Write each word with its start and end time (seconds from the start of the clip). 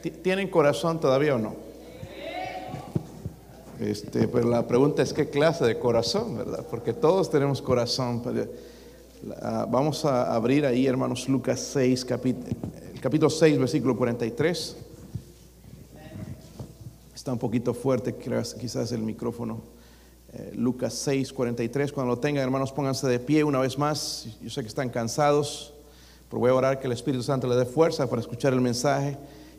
¿Tienen 0.00 0.48
corazón 0.48 1.00
todavía 1.00 1.34
o 1.34 1.38
no? 1.38 1.56
Este, 3.80 4.28
pero 4.28 4.48
la 4.48 4.66
pregunta 4.66 5.02
es 5.02 5.12
qué 5.12 5.28
clase 5.28 5.64
de 5.64 5.78
corazón, 5.78 6.36
¿verdad? 6.36 6.66
Porque 6.70 6.92
todos 6.92 7.30
tenemos 7.30 7.62
corazón. 7.62 8.22
Ah, 9.40 9.66
vamos 9.68 10.04
a 10.04 10.34
abrir 10.34 10.66
ahí, 10.66 10.86
hermanos, 10.86 11.28
Lucas 11.28 11.60
6, 11.72 12.04
capítulo, 12.04 12.46
capítulo 13.00 13.30
6, 13.30 13.58
versículo 13.58 13.96
43. 13.96 14.76
Está 17.14 17.32
un 17.32 17.38
poquito 17.38 17.74
fuerte, 17.74 18.14
quizás 18.14 18.92
el 18.92 19.02
micrófono. 19.02 19.60
Eh, 20.32 20.52
Lucas 20.54 20.94
6, 20.94 21.32
43. 21.32 21.92
Cuando 21.92 22.14
lo 22.14 22.20
tengan, 22.20 22.44
hermanos, 22.44 22.70
pónganse 22.72 23.08
de 23.08 23.18
pie 23.18 23.42
una 23.42 23.58
vez 23.58 23.78
más. 23.78 24.28
Yo 24.42 24.50
sé 24.50 24.62
que 24.62 24.68
están 24.68 24.90
cansados, 24.90 25.72
pero 26.28 26.38
voy 26.38 26.50
a 26.50 26.54
orar 26.54 26.80
que 26.80 26.86
el 26.86 26.92
Espíritu 26.92 27.22
Santo 27.22 27.48
les 27.48 27.58
dé 27.58 27.64
fuerza 27.64 28.08
para 28.08 28.20
escuchar 28.20 28.52
el 28.52 28.60
mensaje 28.60 29.16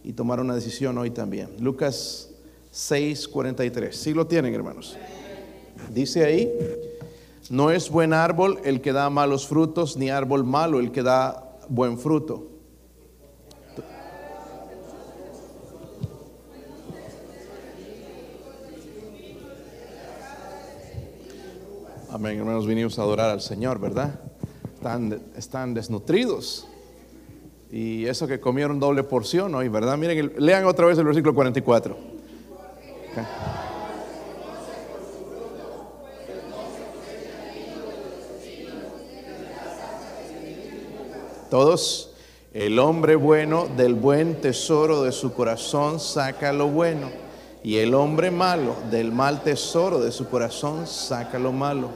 y 0.10 0.14
tomar 0.14 0.40
una 0.40 0.56
decisión 0.56 0.98
hoy 0.98 1.12
también. 1.12 1.52
Lucas 1.60 2.32
6, 2.72 3.28
43. 3.28 3.96
¿Sí 3.96 4.12
lo 4.12 4.26
tienen, 4.26 4.56
hermanos? 4.56 4.98
Dice 5.94 6.26
ahí, 6.26 6.52
no 7.52 7.70
es 7.70 7.92
buen 7.92 8.12
árbol 8.12 8.60
el 8.64 8.82
que 8.82 8.92
da 8.92 9.08
malos 9.12 9.46
frutos, 9.46 9.98
ni 9.98 10.10
árbol 10.10 10.44
malo 10.44 10.80
el 10.80 10.92
que 10.92 11.04
da 11.04 11.60
buen 11.68 12.00
fruto. 12.00 12.48
Amén, 22.10 22.40
hermanos, 22.40 22.66
vinimos 22.66 22.98
a 22.98 23.04
adorar 23.04 23.30
al 23.30 23.42
Señor, 23.42 23.80
¿verdad? 23.80 24.20
Están, 24.74 25.22
están 25.36 25.76
desnutridos. 25.76 26.69
Y 27.72 28.06
eso 28.08 28.28
que 28.28 28.40
comieron 28.40 28.80
doble 28.80 29.04
porción 29.04 29.54
hoy, 29.54 29.70
¿verdad? 29.70 29.98
Miren, 29.98 30.34
lean 30.38 30.66
otra 30.66 30.88
vez 30.88 30.98
el 30.98 31.06
versículo 31.06 31.36
44. 31.36 31.96
Todos, 41.50 42.12
el 42.54 42.78
hombre 42.78 43.16
bueno 43.16 43.68
del 43.76 43.96
buen 43.96 44.40
tesoro 44.40 45.04
de 45.04 45.12
su 45.12 45.34
corazón 45.34 46.00
saca 46.00 46.54
lo 46.54 46.68
bueno, 46.68 47.10
y 47.64 47.78
el 47.78 47.94
hombre 47.94 48.32
malo 48.32 48.76
del 48.92 49.12
mal 49.12 49.44
tesoro 49.44 50.00
de 50.00 50.12
su 50.12 50.30
corazón 50.30 50.86
saca 50.88 51.40
lo 51.40 51.52
malo, 51.52 51.90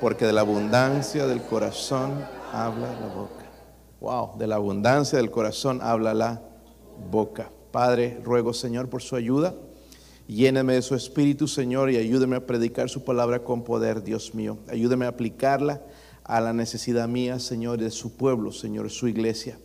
porque 0.00 0.26
de 0.26 0.34
la 0.34 0.42
abundancia 0.42 1.26
del 1.26 1.42
corazón 1.42 2.12
habla 2.52 2.88
la 3.00 3.06
boca. 3.14 3.49
Wow, 4.00 4.38
de 4.38 4.46
la 4.46 4.56
abundancia 4.56 5.18
del 5.18 5.30
corazón 5.30 5.80
habla 5.82 6.14
la 6.14 6.42
boca. 7.10 7.50
Padre, 7.70 8.18
ruego 8.24 8.54
Señor 8.54 8.88
por 8.88 9.02
su 9.02 9.14
ayuda. 9.14 9.54
Lléneme 10.26 10.74
de 10.74 10.82
su 10.82 10.94
espíritu, 10.94 11.46
Señor, 11.46 11.90
y 11.90 11.96
ayúdeme 11.96 12.36
a 12.36 12.46
predicar 12.46 12.88
su 12.88 13.04
palabra 13.04 13.44
con 13.44 13.62
poder, 13.62 14.02
Dios 14.02 14.34
mío. 14.34 14.56
Ayúdeme 14.68 15.04
a 15.04 15.08
aplicarla 15.08 15.82
a 16.24 16.40
la 16.40 16.52
necesidad 16.52 17.08
mía, 17.08 17.38
Señor, 17.40 17.78
de 17.78 17.90
su 17.90 18.16
pueblo, 18.16 18.52
Señor, 18.52 18.88
su 18.90 19.06
iglesia. 19.06 19.58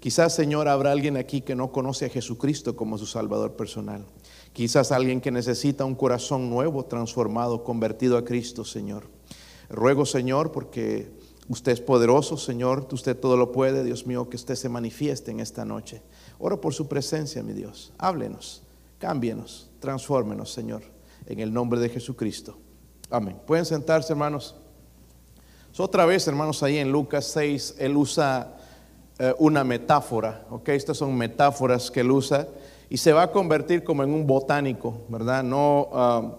Quizás, 0.00 0.34
Señor, 0.34 0.68
habrá 0.68 0.92
alguien 0.92 1.16
aquí 1.16 1.40
que 1.40 1.54
no 1.54 1.72
conoce 1.72 2.06
a 2.06 2.10
Jesucristo 2.10 2.76
como 2.76 2.96
su 2.96 3.06
Salvador 3.06 3.56
personal. 3.56 4.06
Quizás 4.52 4.92
alguien 4.92 5.20
que 5.20 5.30
necesita 5.30 5.84
un 5.84 5.94
corazón 5.94 6.48
nuevo, 6.48 6.84
transformado, 6.84 7.64
convertido 7.64 8.16
a 8.16 8.24
Cristo, 8.24 8.64
Señor. 8.64 9.08
Ruego, 9.68 10.06
Señor, 10.06 10.52
porque 10.52 11.10
Usted 11.48 11.72
es 11.72 11.80
poderoso, 11.80 12.36
Señor, 12.36 12.86
usted 12.90 13.18
todo 13.18 13.36
lo 13.36 13.52
puede, 13.52 13.84
Dios 13.84 14.06
mío, 14.06 14.28
que 14.30 14.36
usted 14.36 14.54
se 14.54 14.68
manifieste 14.68 15.30
en 15.30 15.40
esta 15.40 15.64
noche. 15.64 16.02
Oro 16.38 16.60
por 16.60 16.72
su 16.72 16.88
presencia, 16.88 17.42
mi 17.42 17.52
Dios. 17.52 17.92
Háblenos, 17.98 18.62
cámbienos, 18.98 19.70
transfórmenos, 19.78 20.52
Señor, 20.52 20.82
en 21.26 21.40
el 21.40 21.52
nombre 21.52 21.80
de 21.80 21.90
Jesucristo. 21.90 22.56
Amén. 23.10 23.38
Pueden 23.46 23.66
sentarse, 23.66 24.12
hermanos. 24.12 24.56
Otra 25.76 26.06
vez, 26.06 26.26
hermanos, 26.28 26.62
ahí 26.62 26.78
en 26.78 26.90
Lucas 26.90 27.26
6, 27.26 27.76
él 27.78 27.96
usa 27.96 28.56
eh, 29.18 29.34
una 29.38 29.64
metáfora, 29.64 30.46
¿ok? 30.50 30.70
Estas 30.70 30.96
son 30.96 31.14
metáforas 31.14 31.90
que 31.90 32.00
él 32.00 32.10
usa 32.10 32.48
y 32.88 32.96
se 32.96 33.12
va 33.12 33.22
a 33.22 33.30
convertir 33.32 33.84
como 33.84 34.02
en 34.02 34.14
un 34.14 34.26
botánico, 34.26 35.02
¿verdad? 35.08 35.42
No, 35.42 35.88
ah, 35.92 36.32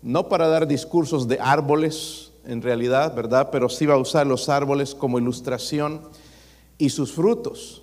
no 0.00 0.28
para 0.28 0.48
dar 0.48 0.66
discursos 0.66 1.28
de 1.28 1.38
árboles, 1.40 2.31
en 2.46 2.62
realidad, 2.62 3.14
¿verdad? 3.14 3.48
Pero 3.50 3.68
sí 3.68 3.86
va 3.86 3.94
a 3.94 3.98
usar 3.98 4.26
los 4.26 4.48
árboles 4.48 4.94
como 4.94 5.18
ilustración 5.18 6.00
y 6.78 6.90
sus 6.90 7.12
frutos. 7.12 7.82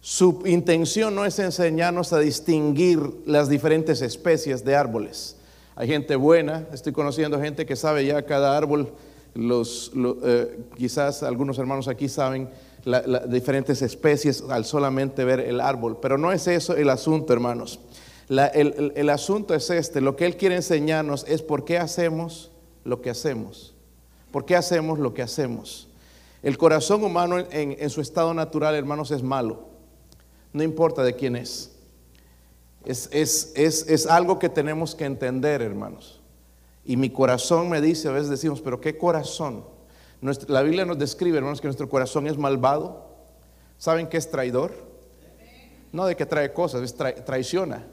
Su 0.00 0.42
intención 0.44 1.14
no 1.14 1.24
es 1.24 1.38
enseñarnos 1.38 2.12
a 2.12 2.18
distinguir 2.18 3.00
las 3.26 3.48
diferentes 3.48 4.02
especies 4.02 4.64
de 4.64 4.76
árboles. 4.76 5.36
Hay 5.76 5.88
gente 5.88 6.14
buena, 6.16 6.66
estoy 6.72 6.92
conociendo 6.92 7.40
gente 7.40 7.64
que 7.64 7.74
sabe 7.74 8.04
ya 8.04 8.24
cada 8.26 8.56
árbol, 8.56 8.92
los, 9.34 9.90
eh, 10.24 10.60
quizás 10.76 11.22
algunos 11.22 11.58
hermanos 11.58 11.88
aquí 11.88 12.08
saben 12.08 12.50
las 12.84 13.30
diferentes 13.30 13.80
especies 13.80 14.44
al 14.50 14.66
solamente 14.66 15.24
ver 15.24 15.40
el 15.40 15.58
árbol, 15.58 15.98
pero 16.02 16.18
no 16.18 16.32
es 16.32 16.46
eso 16.48 16.76
el 16.76 16.90
asunto, 16.90 17.32
hermanos. 17.32 17.80
el, 18.28 18.92
el 18.94 19.08
asunto 19.08 19.54
es 19.54 19.70
este, 19.70 20.02
lo 20.02 20.16
que 20.16 20.26
Él 20.26 20.36
quiere 20.36 20.56
enseñarnos 20.56 21.24
es 21.26 21.40
por 21.40 21.64
qué 21.64 21.78
hacemos 21.78 22.50
lo 22.84 23.00
que 23.00 23.08
hacemos. 23.08 23.73
¿Por 24.34 24.44
qué 24.44 24.56
hacemos 24.56 24.98
lo 24.98 25.14
que 25.14 25.22
hacemos? 25.22 25.86
El 26.42 26.58
corazón 26.58 27.04
humano 27.04 27.38
en, 27.38 27.88
su 27.88 28.00
estado 28.00 28.34
natural, 28.34 28.74
hermanos, 28.74 29.12
es 29.12 29.22
malo. 29.22 29.68
No 30.52 30.64
importa 30.64 31.04
de 31.04 31.14
quién 31.14 31.36
es. 31.36 31.70
Es, 32.84 33.08
es, 33.54 34.06
algo 34.08 34.40
que 34.40 34.48
tenemos 34.48 34.96
que 34.96 35.04
entender, 35.04 35.62
hermanos. 35.62 36.20
Y 36.84 36.96
mi 36.96 37.10
corazón 37.10 37.68
me 37.68 37.80
dice, 37.80 38.08
a 38.08 38.10
veces 38.10 38.28
decimos, 38.28 38.60
pero 38.60 38.80
¿qué 38.80 38.98
corazón? 38.98 39.66
la 40.48 40.62
Biblia 40.62 40.84
nos 40.84 40.98
describe, 40.98 41.38
hermanos, 41.38 41.60
que 41.60 41.68
nuestro 41.68 41.88
corazón 41.88 42.26
es 42.26 42.36
malvado. 42.36 43.06
¿Saben 43.78 44.08
qué 44.08 44.16
es 44.16 44.28
traidor? 44.28 44.72
No 45.92 46.06
de 46.06 46.16
que 46.16 46.26
trae 46.26 46.52
cosas, 46.52 46.82
es 46.82 46.96
traiciona. 47.24 47.86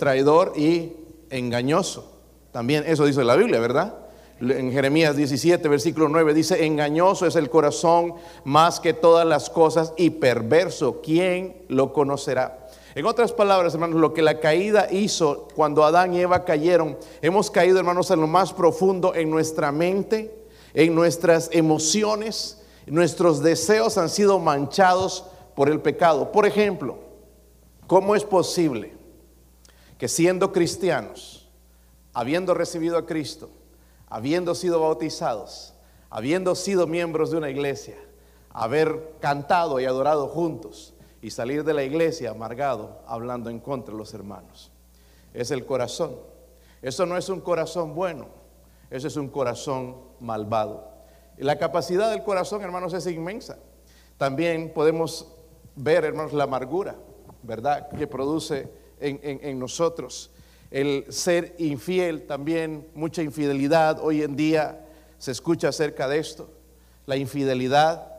traidor 0.00 0.54
y 0.56 0.94
engañoso. 1.30 2.10
También 2.50 2.82
eso 2.88 3.06
dice 3.06 3.22
la 3.22 3.36
Biblia, 3.36 3.60
¿verdad? 3.60 4.01
En 4.50 4.72
Jeremías 4.72 5.16
17, 5.16 5.68
versículo 5.68 6.08
9, 6.08 6.34
dice, 6.34 6.66
engañoso 6.66 7.26
es 7.26 7.36
el 7.36 7.48
corazón 7.48 8.14
más 8.44 8.80
que 8.80 8.92
todas 8.92 9.24
las 9.24 9.48
cosas 9.48 9.92
y 9.96 10.10
perverso, 10.10 11.00
¿quién 11.00 11.64
lo 11.68 11.92
conocerá? 11.92 12.66
En 12.94 13.06
otras 13.06 13.32
palabras, 13.32 13.72
hermanos, 13.72 14.00
lo 14.00 14.12
que 14.12 14.20
la 14.20 14.40
caída 14.40 14.88
hizo 14.90 15.48
cuando 15.54 15.84
Adán 15.84 16.12
y 16.12 16.20
Eva 16.20 16.44
cayeron, 16.44 16.98
hemos 17.22 17.50
caído, 17.50 17.78
hermanos, 17.78 18.10
en 18.10 18.20
lo 18.20 18.26
más 18.26 18.52
profundo 18.52 19.14
en 19.14 19.30
nuestra 19.30 19.70
mente, 19.70 20.34
en 20.74 20.94
nuestras 20.94 21.48
emociones, 21.52 22.60
nuestros 22.86 23.42
deseos 23.42 23.96
han 23.96 24.10
sido 24.10 24.38
manchados 24.40 25.24
por 25.54 25.68
el 25.68 25.80
pecado. 25.80 26.32
Por 26.32 26.46
ejemplo, 26.46 26.98
¿cómo 27.86 28.16
es 28.16 28.24
posible 28.24 28.92
que 29.96 30.08
siendo 30.08 30.52
cristianos, 30.52 31.48
habiendo 32.12 32.54
recibido 32.54 32.98
a 32.98 33.06
Cristo, 33.06 33.48
habiendo 34.12 34.54
sido 34.54 34.78
bautizados, 34.80 35.72
habiendo 36.10 36.54
sido 36.54 36.86
miembros 36.86 37.30
de 37.30 37.38
una 37.38 37.48
iglesia, 37.48 37.96
haber 38.50 39.14
cantado 39.20 39.80
y 39.80 39.86
adorado 39.86 40.28
juntos 40.28 40.92
y 41.22 41.30
salir 41.30 41.64
de 41.64 41.72
la 41.72 41.82
iglesia 41.82 42.32
amargado 42.32 43.00
hablando 43.06 43.48
en 43.48 43.58
contra 43.58 43.94
de 43.94 43.98
los 43.98 44.12
hermanos. 44.12 44.70
Es 45.32 45.50
el 45.50 45.64
corazón. 45.64 46.14
Eso 46.82 47.06
no 47.06 47.16
es 47.16 47.30
un 47.30 47.40
corazón 47.40 47.94
bueno, 47.94 48.26
eso 48.90 49.08
es 49.08 49.16
un 49.16 49.28
corazón 49.28 49.96
malvado. 50.20 50.90
La 51.38 51.56
capacidad 51.56 52.10
del 52.10 52.22
corazón, 52.22 52.60
hermanos, 52.60 52.92
es 52.92 53.06
inmensa. 53.06 53.56
También 54.18 54.74
podemos 54.74 55.26
ver, 55.74 56.04
hermanos, 56.04 56.34
la 56.34 56.44
amargura, 56.44 56.96
¿verdad?, 57.42 57.88
que 57.88 58.06
produce 58.06 58.70
en, 59.00 59.18
en 59.22 59.58
nosotros 59.58 60.30
el 60.72 61.04
ser 61.10 61.54
infiel 61.58 62.22
también, 62.22 62.88
mucha 62.94 63.22
infidelidad. 63.22 64.00
Hoy 64.02 64.22
en 64.22 64.34
día 64.36 64.86
se 65.18 65.30
escucha 65.30 65.68
acerca 65.68 66.08
de 66.08 66.18
esto, 66.18 66.50
la 67.06 67.16
infidelidad 67.16 68.12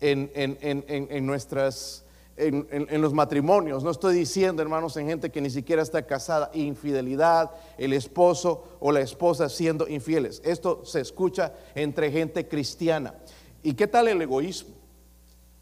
en, 0.00 0.30
en, 0.34 1.26
nuestras, 1.26 2.04
en, 2.38 3.02
los 3.02 3.12
matrimonios. 3.12 3.84
No 3.84 3.90
estoy 3.90 4.16
diciendo, 4.16 4.62
hermanos, 4.62 4.96
en 4.96 5.08
gente 5.08 5.30
que 5.30 5.42
ni 5.42 5.50
siquiera 5.50 5.82
está 5.82 6.06
casada, 6.06 6.50
infidelidad, 6.54 7.50
el 7.76 7.92
esposo 7.92 8.64
o 8.80 8.90
la 8.92 9.00
esposa 9.00 9.50
siendo 9.50 9.86
infieles. 9.86 10.40
Esto 10.42 10.84
se 10.86 11.02
escucha 11.02 11.52
entre 11.74 12.10
gente 12.10 12.48
cristiana. 12.48 13.14
¿Y 13.62 13.74
qué 13.74 13.86
tal 13.86 14.08
el 14.08 14.22
egoísmo? 14.22 14.74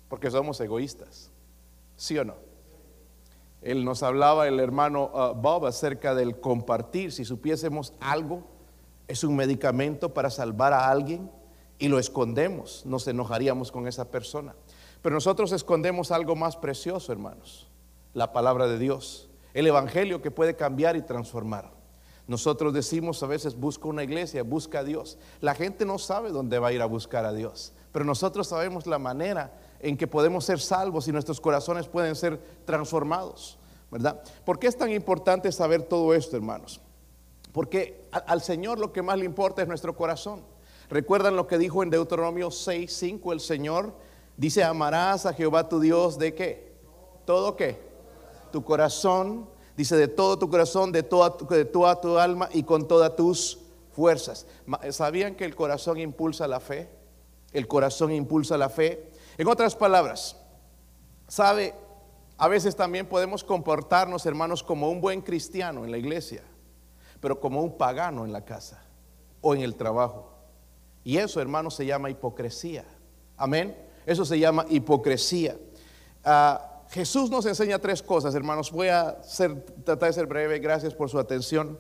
Porque 0.09 0.31
somos 0.31 0.61
egoístas, 0.61 1.31
¿sí 1.97 2.17
o 2.17 2.25
no? 2.25 2.48
Él 3.63 3.85
nos 3.85 4.03
hablaba 4.03 4.47
el 4.47 4.61
hermano 4.61 5.11
uh, 5.13 5.35
Bob 5.35 5.67
acerca 5.67 6.15
del 6.15 6.41
compartir. 6.41 7.13
Si 7.13 7.25
supiésemos 7.25 7.93
algo, 8.01 8.45
es 9.09 9.25
un 9.25 9.35
medicamento 9.37 10.15
para 10.15 10.31
salvar 10.31 10.73
a 10.73 10.89
alguien 10.91 11.31
y 11.79 11.89
lo 11.89 11.99
escondemos, 11.99 12.85
nos 12.87 13.07
enojaríamos 13.09 13.73
con 13.73 13.87
esa 13.87 14.11
persona. 14.11 14.55
Pero 15.03 15.15
nosotros 15.15 15.53
escondemos 15.53 16.11
algo 16.11 16.37
más 16.37 16.57
precioso, 16.57 17.13
hermanos. 17.13 17.67
la 18.15 18.33
palabra 18.33 18.67
de 18.67 18.79
Dios, 18.79 19.29
el 19.55 19.67
Evangelio 19.67 20.23
que 20.23 20.31
puede 20.31 20.57
cambiar 20.57 20.97
y 20.97 21.03
transformar. 21.03 21.71
Nosotros 22.27 22.75
decimos 22.75 23.23
a 23.23 23.27
veces 23.27 23.55
busca 23.55 23.89
una 23.89 24.03
iglesia, 24.03 24.43
busca 24.43 24.81
a 24.81 24.85
Dios. 24.85 25.19
La 25.41 25.55
gente 25.55 25.85
no 25.85 25.99
sabe 25.99 26.31
dónde 26.31 26.59
va 26.59 26.69
a 26.69 26.73
ir 26.73 26.83
a 26.83 26.87
buscar 26.87 27.25
a 27.25 27.33
Dios, 27.33 27.73
pero 27.93 28.05
nosotros 28.05 28.49
sabemos 28.49 28.87
la 28.87 28.99
manera 28.99 29.53
en 29.81 29.97
que 29.97 30.07
podemos 30.07 30.45
ser 30.45 30.61
salvos 30.61 31.09
y 31.09 31.13
nuestros 31.13 31.41
corazones 31.41 31.89
pueden 31.89 32.15
ser 32.17 32.41
transformados, 32.65 33.59
¿verdad? 33.91 34.23
¿Por 34.45 34.59
qué 34.59 34.67
es 34.67 34.77
tan 34.77 34.91
importante 34.91 35.51
saber 35.53 35.83
todo 35.83 36.15
esto, 36.15 36.37
hermanos? 36.37 36.81
Porque 37.53 38.09
al 38.11 38.43
Señor 38.43 38.79
lo 38.79 38.93
que 38.93 39.03
más 39.03 39.19
le 39.19 39.25
importa 39.25 39.63
es 39.63 39.69
nuestro 39.69 39.97
corazón. 39.97 40.43
¿Recuerdan 40.91 41.37
lo 41.37 41.47
que 41.47 41.59
dijo 41.59 41.83
en 41.83 41.91
Deuteronomio 41.91 42.51
6, 42.51 42.93
5 42.93 43.33
el 43.33 43.41
Señor? 43.41 43.95
Dice, 44.37 44.65
amarás 44.65 45.27
a 45.27 45.33
Jehová 45.33 45.69
tu 45.69 45.81
Dios 45.81 46.19
de 46.19 46.35
qué? 46.35 46.73
¿Todo 47.25 47.57
qué? 47.57 47.79
Tu 48.53 48.65
corazón, 48.65 49.49
Dice, 49.79 49.97
de 49.97 50.09
todo 50.09 50.37
tu 50.37 50.51
corazón, 50.51 50.91
de 50.91 51.05
toda, 51.05 51.37
de 51.51 51.65
toda 51.65 52.01
tu 52.01 52.19
alma 52.19 52.49
y 52.53 52.65
con 52.65 52.89
todas 52.89 53.15
tus 53.15 53.61
fuerzas. 53.93 54.45
¿Sabían 54.91 55.37
que 55.37 55.45
el 55.45 55.55
corazón 55.55 56.01
impulsa 56.01 56.49
la 56.49 56.59
fe? 56.59 56.89
El 57.53 57.69
corazón 57.69 58.11
impulsa 58.11 58.59
la 58.59 58.71
fe. 58.71 59.09
En 59.39 59.47
otras 59.47 59.77
palabras, 59.77 60.37
¿sabe? 61.29 61.73
A 62.37 62.49
veces 62.49 62.75
también 62.75 63.07
podemos 63.07 63.45
comportarnos, 63.45 64.27
hermanos, 64.27 64.65
como 64.65 64.91
un 64.91 65.01
buen 65.01 65.23
cristiano 65.23 65.85
en 65.85 65.93
la 65.93 65.99
iglesia, 65.99 66.43
pero 67.21 67.39
como 67.39 67.63
un 67.63 67.79
pagano 67.79 68.25
en 68.25 68.33
la 68.33 68.45
casa 68.45 68.83
o 69.41 69.55
en 69.55 69.63
el 69.63 69.77
trabajo. 69.77 70.35
Y 71.05 71.19
eso, 71.19 71.41
hermanos, 71.41 71.75
se 71.75 71.87
llama 71.87 72.11
hipocresía. 72.11 72.85
Amén. 73.37 73.77
Eso 74.05 74.25
se 74.25 74.41
llama 74.41 74.67
hipocresía. 74.69 75.57
Ah, 76.25 76.83
Jesús 76.91 77.31
nos 77.31 77.47
enseña 77.47 77.79
tres 77.79 78.03
cosas, 78.03 78.35
hermanos. 78.35 78.73
Voy 78.73 78.89
a 78.89 79.21
tratar 79.85 80.09
de 80.09 80.13
ser 80.13 80.27
breve. 80.27 80.59
Gracias 80.59 80.95
por 80.95 81.11
su 81.11 81.19
atención. 81.19 81.79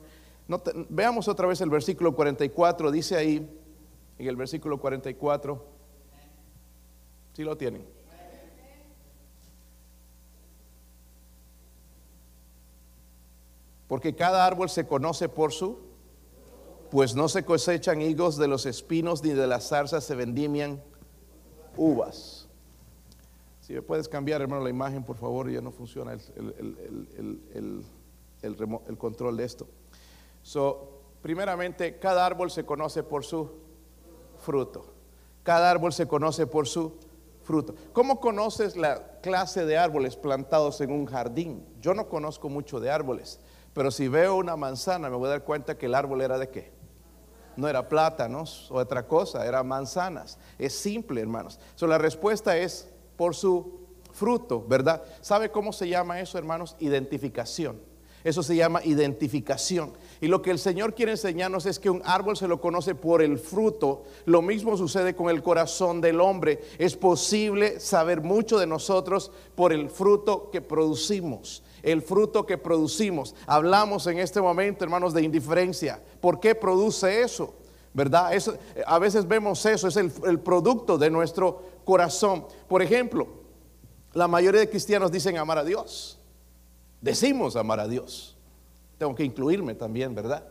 veamos 0.88 1.26
otra 1.26 1.48
vez 1.48 1.60
el 1.60 1.70
versículo 1.70 2.14
44. 2.14 2.92
Dice 2.92 3.16
ahí, 3.16 3.36
en 4.16 4.28
el 4.28 4.36
versículo 4.36 4.78
44, 4.78 5.77
si 7.38 7.44
lo 7.44 7.56
tienen. 7.56 7.86
Porque 13.86 14.16
cada 14.16 14.44
árbol 14.44 14.68
se 14.68 14.88
conoce 14.88 15.28
por 15.28 15.52
su, 15.52 15.78
pues 16.90 17.14
no 17.14 17.28
se 17.28 17.44
cosechan 17.44 18.02
higos 18.02 18.38
de 18.38 18.48
los 18.48 18.66
espinos 18.66 19.22
ni 19.22 19.30
de 19.30 19.46
las 19.46 19.68
zarzas 19.68 20.02
se 20.02 20.16
vendimian 20.16 20.82
uvas. 21.76 22.48
Si 23.60 23.72
me 23.72 23.82
puedes 23.82 24.08
cambiar, 24.08 24.42
hermano, 24.42 24.64
la 24.64 24.70
imagen, 24.70 25.04
por 25.04 25.16
favor, 25.16 25.48
ya 25.48 25.60
no 25.60 25.70
funciona 25.70 26.14
el, 26.14 27.84
el, 28.42 28.96
control 28.98 29.36
de 29.36 29.44
esto. 29.44 29.68
So, 30.42 31.02
primeramente, 31.22 32.00
cada 32.00 32.26
árbol 32.26 32.50
se 32.50 32.66
conoce 32.66 33.04
por 33.04 33.24
su 33.24 33.48
fruto. 34.38 34.86
Cada 35.44 35.70
árbol 35.70 35.92
se 35.92 36.08
conoce 36.08 36.48
por 36.48 36.66
su 36.66 36.94
fruto. 37.48 37.74
¿Cómo 37.94 38.20
conoces 38.20 38.76
la 38.76 39.20
clase 39.22 39.64
de 39.64 39.78
árboles 39.78 40.16
plantados 40.16 40.82
en 40.82 40.92
un 40.92 41.06
jardín? 41.06 41.64
Yo 41.80 41.94
no 41.94 42.06
conozco 42.06 42.50
mucho 42.50 42.78
de 42.78 42.90
árboles, 42.90 43.40
pero 43.72 43.90
si 43.90 44.06
veo 44.06 44.36
una 44.36 44.54
manzana 44.54 45.08
me 45.08 45.16
voy 45.16 45.28
a 45.28 45.30
dar 45.30 45.44
cuenta 45.44 45.78
que 45.78 45.86
el 45.86 45.94
árbol 45.94 46.20
era 46.20 46.36
de 46.36 46.50
qué. 46.50 46.70
No 47.56 47.66
era 47.66 47.88
plátanos 47.88 48.70
o 48.70 48.74
otra 48.74 49.06
cosa, 49.06 49.46
era 49.46 49.62
manzanas. 49.62 50.38
Es 50.58 50.74
simple, 50.74 51.22
hermanos. 51.22 51.58
So, 51.74 51.86
la 51.86 51.96
respuesta 51.96 52.54
es 52.54 52.90
por 53.16 53.34
su 53.34 53.80
fruto, 54.12 54.62
¿verdad? 54.68 55.02
¿Sabe 55.22 55.50
cómo 55.50 55.72
se 55.72 55.88
llama 55.88 56.20
eso, 56.20 56.36
hermanos? 56.36 56.76
Identificación. 56.80 57.80
Eso 58.24 58.42
se 58.42 58.56
llama 58.56 58.84
identificación. 58.84 59.92
Y 60.20 60.26
lo 60.26 60.42
que 60.42 60.50
el 60.50 60.58
Señor 60.58 60.94
quiere 60.94 61.12
enseñarnos 61.12 61.66
es 61.66 61.78
que 61.78 61.90
un 61.90 62.02
árbol 62.04 62.36
se 62.36 62.48
lo 62.48 62.60
conoce 62.60 62.94
por 62.94 63.22
el 63.22 63.38
fruto. 63.38 64.04
Lo 64.24 64.42
mismo 64.42 64.76
sucede 64.76 65.14
con 65.14 65.30
el 65.30 65.42
corazón 65.42 66.00
del 66.00 66.20
hombre. 66.20 66.60
Es 66.78 66.96
posible 66.96 67.78
saber 67.78 68.20
mucho 68.20 68.58
de 68.58 68.66
nosotros 68.66 69.30
por 69.54 69.72
el 69.72 69.88
fruto 69.88 70.50
que 70.50 70.60
producimos. 70.60 71.62
El 71.82 72.02
fruto 72.02 72.44
que 72.44 72.58
producimos. 72.58 73.36
Hablamos 73.46 74.06
en 74.08 74.18
este 74.18 74.40
momento, 74.40 74.84
hermanos, 74.84 75.14
de 75.14 75.22
indiferencia. 75.22 76.02
¿Por 76.20 76.40
qué 76.40 76.54
produce 76.56 77.22
eso? 77.22 77.54
¿Verdad? 77.94 78.34
Eso, 78.34 78.56
a 78.86 78.98
veces 78.98 79.26
vemos 79.26 79.64
eso, 79.64 79.88
es 79.88 79.96
el 79.96 80.40
producto 80.40 80.98
de 80.98 81.10
nuestro 81.10 81.62
corazón. 81.84 82.46
Por 82.68 82.82
ejemplo, 82.82 83.28
la 84.12 84.28
mayoría 84.28 84.60
de 84.60 84.68
cristianos 84.68 85.12
dicen 85.12 85.36
amar 85.38 85.58
a 85.58 85.64
Dios. 85.64 86.17
Decimos 87.00 87.56
amar 87.56 87.80
a 87.80 87.88
Dios. 87.88 88.36
Tengo 88.98 89.14
que 89.14 89.24
incluirme 89.24 89.74
también, 89.74 90.14
¿verdad? 90.14 90.44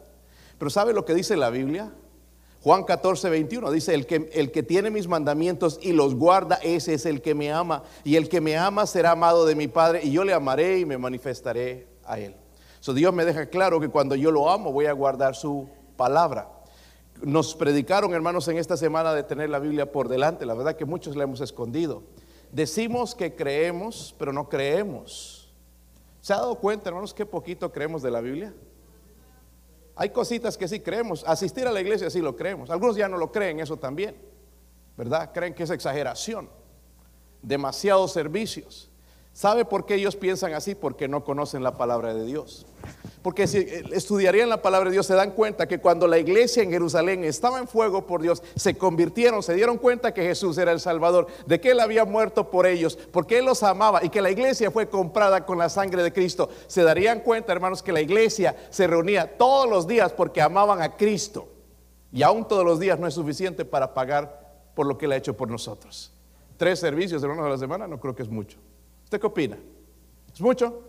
Pero 0.57 0.69
¿sabe 0.69 0.93
lo 0.93 1.05
que 1.05 1.13
dice 1.13 1.35
la 1.35 1.49
Biblia? 1.49 1.91
Juan 2.63 2.83
14, 2.83 3.29
21 3.29 3.71
dice, 3.71 3.93
el 3.93 4.05
que, 4.05 4.29
el 4.33 4.51
que 4.51 4.63
tiene 4.63 4.89
mis 4.89 5.07
mandamientos 5.07 5.79
y 5.81 5.93
los 5.93 6.15
guarda, 6.15 6.55
ese 6.63 6.93
es 6.93 7.05
el 7.05 7.21
que 7.21 7.35
me 7.35 7.51
ama. 7.51 7.83
Y 8.03 8.15
el 8.15 8.29
que 8.29 8.41
me 8.41 8.57
ama 8.57 8.85
será 8.85 9.11
amado 9.11 9.45
de 9.45 9.55
mi 9.55 9.67
Padre 9.67 10.01
y 10.03 10.11
yo 10.11 10.23
le 10.23 10.33
amaré 10.33 10.79
y 10.79 10.85
me 10.85 10.97
manifestaré 10.97 11.87
a 12.05 12.19
él. 12.19 12.35
So 12.79 12.93
Dios 12.93 13.13
me 13.13 13.25
deja 13.25 13.47
claro 13.47 13.79
que 13.79 13.89
cuando 13.89 14.15
yo 14.15 14.31
lo 14.31 14.49
amo 14.49 14.71
voy 14.71 14.85
a 14.85 14.93
guardar 14.93 15.35
su 15.35 15.69
palabra 15.95 16.49
nos 17.21 17.55
predicaron, 17.55 18.13
hermanos, 18.13 18.47
en 18.47 18.57
esta 18.57 18.77
semana 18.77 19.13
de 19.13 19.23
tener 19.23 19.49
la 19.49 19.59
Biblia 19.59 19.91
por 19.91 20.07
delante. 20.07 20.45
La 20.45 20.53
verdad 20.53 20.75
que 20.75 20.85
muchos 20.85 21.15
la 21.15 21.23
hemos 21.23 21.41
escondido. 21.41 22.03
Decimos 22.51 23.15
que 23.15 23.35
creemos, 23.35 24.15
pero 24.17 24.31
no 24.31 24.49
creemos. 24.49 25.36
¿Se 26.27 26.33
ha 26.33 26.39
dado 26.39 26.55
cuenta, 26.55 26.89
hermanos, 26.89 27.13
qué 27.13 27.25
poquito 27.25 27.71
creemos 27.71 28.01
de 28.01 28.11
la 28.11 28.19
Biblia? 28.19 28.53
Hay 29.95 30.09
cositas 30.09 30.57
que 30.57 30.67
sí 30.67 30.81
creemos. 30.81 31.23
Asistir 31.25 31.65
a 31.65 31.71
la 31.71 31.79
iglesia 31.79 32.09
sí 32.09 32.19
lo 32.19 32.35
creemos. 32.35 32.69
Algunos 32.69 32.97
ya 32.97 33.07
no 33.07 33.17
lo 33.17 33.31
creen, 33.31 33.61
eso 33.61 33.77
también. 33.77 34.13
¿Verdad? 34.97 35.31
Creen 35.33 35.53
que 35.53 35.63
es 35.63 35.69
exageración. 35.69 36.49
Demasiados 37.41 38.11
servicios. 38.11 38.91
¿Sabe 39.37 39.65
por 39.65 39.85
qué 39.85 39.93
ellos 39.93 40.15
piensan 40.15 40.55
así? 40.55 40.73
Porque 40.73 41.07
no 41.07 41.23
conocen 41.23 41.61
la 41.61 41.77
palabra 41.77 42.11
de 42.11 42.25
Dios. 42.25 42.65
Porque 43.21 43.45
si 43.45 43.59
eh, 43.59 43.83
estudiarían 43.91 44.49
la 44.49 44.63
palabra 44.63 44.89
de 44.89 44.93
Dios, 44.93 45.05
se 45.05 45.13
dan 45.13 45.29
cuenta 45.29 45.67
que 45.67 45.77
cuando 45.77 46.07
la 46.07 46.17
iglesia 46.17 46.63
en 46.63 46.71
Jerusalén 46.71 47.23
estaba 47.23 47.59
en 47.59 47.67
fuego 47.67 48.07
por 48.07 48.23
Dios, 48.23 48.41
se 48.55 48.75
convirtieron, 48.79 49.43
se 49.43 49.53
dieron 49.53 49.77
cuenta 49.77 50.11
que 50.11 50.23
Jesús 50.23 50.57
era 50.57 50.71
el 50.71 50.79
Salvador, 50.79 51.27
de 51.45 51.61
que 51.61 51.69
Él 51.69 51.81
había 51.81 52.03
muerto 52.03 52.49
por 52.49 52.65
ellos, 52.65 52.97
porque 53.11 53.37
Él 53.37 53.45
los 53.45 53.61
amaba 53.61 54.03
y 54.03 54.09
que 54.09 54.23
la 54.23 54.31
iglesia 54.31 54.71
fue 54.71 54.89
comprada 54.89 55.45
con 55.45 55.59
la 55.59 55.69
sangre 55.69 56.01
de 56.01 56.11
Cristo. 56.11 56.49
Se 56.65 56.81
darían 56.81 57.19
cuenta, 57.19 57.51
hermanos, 57.51 57.83
que 57.83 57.91
la 57.91 58.01
iglesia 58.01 58.55
se 58.71 58.87
reunía 58.87 59.37
todos 59.37 59.69
los 59.69 59.85
días 59.85 60.13
porque 60.13 60.41
amaban 60.41 60.81
a 60.81 60.97
Cristo. 60.97 61.47
Y 62.11 62.23
aún 62.23 62.47
todos 62.47 62.65
los 62.65 62.79
días 62.79 62.97
no 62.97 63.05
es 63.05 63.13
suficiente 63.13 63.65
para 63.65 63.93
pagar 63.93 64.71
por 64.73 64.87
lo 64.87 64.97
que 64.97 65.05
Él 65.05 65.11
ha 65.11 65.17
hecho 65.17 65.37
por 65.37 65.47
nosotros. 65.47 66.11
Tres 66.57 66.79
servicios, 66.79 67.21
hermanos, 67.21 67.45
a 67.45 67.49
la 67.49 67.57
semana, 67.59 67.87
no 67.87 67.99
creo 67.99 68.15
que 68.15 68.23
es 68.23 68.29
mucho. 68.29 68.57
¿Usted 69.07 69.21
qué 69.21 69.27
opina? 69.27 69.57
¿Es 70.33 70.41
mucho? 70.41 70.83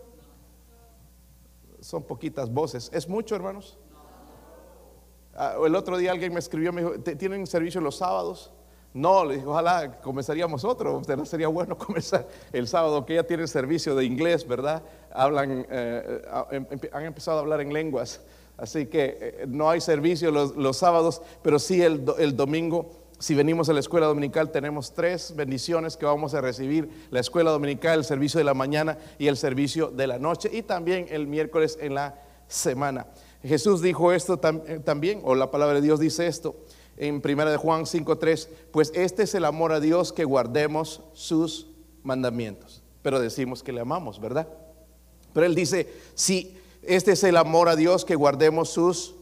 Son 1.79 2.03
poquitas 2.03 2.51
voces. 2.51 2.89
¿Es 2.91 3.07
mucho, 3.07 3.33
hermanos? 3.33 3.77
Ah, 5.33 5.55
el 5.65 5.73
otro 5.73 5.97
día 5.97 6.11
alguien 6.11 6.33
me 6.33 6.39
escribió, 6.39 6.73
me 6.73 6.81
dijo, 6.83 6.99
¿tienen 6.99 7.47
servicio 7.47 7.79
los 7.79 7.95
sábados? 7.95 8.51
No, 8.93 9.23
le 9.23 9.35
dije, 9.35 9.47
ojalá 9.47 10.01
comenzaríamos 10.01 10.65
otro. 10.65 11.01
No 11.07 11.25
sería 11.25 11.47
bueno 11.47 11.77
comenzar 11.77 12.27
el 12.51 12.67
sábado, 12.67 13.05
que 13.05 13.15
ya 13.15 13.23
tienen 13.23 13.47
servicio 13.47 13.95
de 13.95 14.03
inglés, 14.03 14.45
¿verdad? 14.45 14.83
Hablan, 15.13 15.65
eh, 15.69 16.21
em, 16.51 16.67
han 16.91 17.05
empezado 17.05 17.37
a 17.37 17.39
hablar 17.39 17.61
en 17.61 17.71
lenguas. 17.71 18.19
Así 18.57 18.87
que 18.87 19.17
eh, 19.21 19.45
no 19.47 19.69
hay 19.69 19.79
servicio 19.79 20.29
los, 20.29 20.75
sábados, 20.75 21.21
pero 21.41 21.57
sí 21.57 21.81
el 21.81 22.35
domingo 22.35 22.98
si 23.19 23.35
venimos 23.35 23.67
a 23.67 23.73
la 23.73 23.81
escuela 23.81 24.07
dominical, 24.07 24.49
tenemos 24.49 24.93
tres 24.93 25.35
bendiciones 25.35 25.97
que 25.97 26.05
vamos 26.05 26.33
a 26.33 26.41
recibir. 26.41 26.89
La 27.11 27.19
escuela 27.19 27.51
dominical, 27.51 27.99
el 27.99 28.05
servicio 28.05 28.37
de 28.37 28.45
la 28.45 28.53
mañana 28.53 28.97
y 29.17 29.27
el 29.27 29.35
servicio 29.35 29.91
de 29.91 30.07
la 30.07 30.19
noche. 30.19 30.49
Y 30.53 30.63
también 30.63 31.05
el 31.09 31.27
miércoles 31.27 31.77
en 31.81 31.95
la 31.95 32.21
semana. 32.47 33.07
Jesús 33.43 33.81
dijo 33.81 34.13
esto 34.13 34.39
eh, 34.67 34.79
también, 34.79 35.21
o 35.23 35.35
la 35.35 35.51
palabra 35.51 35.75
de 35.75 35.81
Dios 35.81 35.99
dice 35.99 36.27
esto 36.27 36.55
en 36.95 37.21
1 37.23 37.49
de 37.49 37.57
Juan 37.57 37.83
5.3, 37.83 38.47
pues 38.71 38.91
este 38.93 39.23
es 39.23 39.33
el 39.33 39.45
amor 39.45 39.71
a 39.71 39.79
Dios 39.79 40.11
que 40.11 40.25
guardemos 40.25 41.01
sus 41.13 41.67
mandamientos. 42.03 42.83
Pero 43.01 43.19
decimos 43.19 43.63
que 43.63 43.71
le 43.71 43.81
amamos, 43.81 44.19
¿verdad? 44.19 44.47
Pero 45.33 45.45
él 45.45 45.55
dice, 45.55 45.89
si 46.13 46.57
este 46.83 47.13
es 47.13 47.23
el 47.23 47.37
amor 47.37 47.69
a 47.69 47.75
Dios 47.75 48.05
que 48.05 48.15
guardemos 48.15 48.69
sus... 48.69 49.15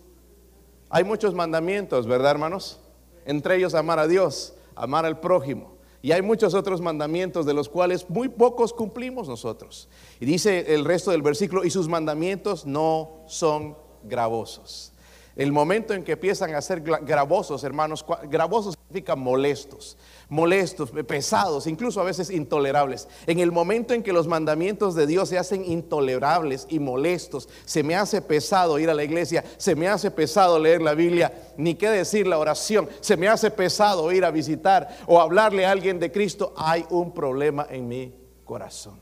Hay 0.89 1.03
muchos 1.03 1.33
mandamientos, 1.33 2.07
¿verdad, 2.07 2.31
hermanos? 2.31 2.79
Entre 3.27 3.57
ellos 3.57 3.75
amar 3.75 3.99
a 3.99 4.07
Dios, 4.07 4.55
amar 4.75 5.05
al 5.05 5.19
prójimo. 5.19 5.77
Y 6.01 6.13
hay 6.13 6.21
muchos 6.21 6.53
otros 6.53 6.81
mandamientos 6.81 7.45
de 7.45 7.53
los 7.53 7.69
cuales 7.69 8.09
muy 8.09 8.29
pocos 8.29 8.73
cumplimos 8.73 9.27
nosotros. 9.27 9.89
Y 10.19 10.25
dice 10.25 10.73
el 10.73 10.85
resto 10.85 11.11
del 11.11 11.21
versículo, 11.21 11.65
y 11.65 11.69
sus 11.69 11.87
mandamientos 11.87 12.65
no 12.65 13.23
son 13.27 13.77
gravosos. 14.03 14.93
El 15.37 15.51
momento 15.51 15.93
en 15.93 16.03
que 16.03 16.13
empiezan 16.13 16.55
a 16.55 16.61
ser 16.63 16.81
gravosos, 16.81 17.63
hermanos, 17.63 18.03
gravosos 18.23 18.73
significa 18.73 19.15
molestos, 19.15 19.95
molestos, 20.29 20.89
pesados, 21.07 21.67
incluso 21.67 22.01
a 22.01 22.03
veces 22.03 22.31
intolerables. 22.31 23.07
En 23.27 23.37
el 23.37 23.51
momento 23.51 23.93
en 23.93 24.01
que 24.01 24.11
los 24.11 24.25
mandamientos 24.27 24.95
de 24.95 25.05
Dios 25.05 25.29
se 25.29 25.37
hacen 25.37 25.63
intolerables 25.63 26.65
y 26.69 26.79
molestos, 26.79 27.47
se 27.65 27.83
me 27.83 27.95
hace 27.95 28.19
pesado 28.23 28.79
ir 28.79 28.89
a 28.89 28.95
la 28.95 29.03
iglesia, 29.03 29.43
se 29.57 29.75
me 29.75 29.87
hace 29.87 30.09
pesado 30.09 30.57
leer 30.57 30.81
la 30.81 30.95
Biblia, 30.95 31.31
ni 31.55 31.75
qué 31.75 31.91
decir 31.91 32.25
la 32.25 32.39
oración, 32.39 32.89
se 32.99 33.15
me 33.15 33.27
hace 33.27 33.51
pesado 33.51 34.11
ir 34.11 34.25
a 34.25 34.31
visitar 34.31 34.97
o 35.05 35.21
hablarle 35.21 35.67
a 35.67 35.71
alguien 35.71 35.99
de 35.99 36.11
Cristo, 36.11 36.55
hay 36.57 36.83
un 36.89 37.13
problema 37.13 37.67
en 37.69 37.87
mi 37.87 38.11
corazón. 38.43 38.99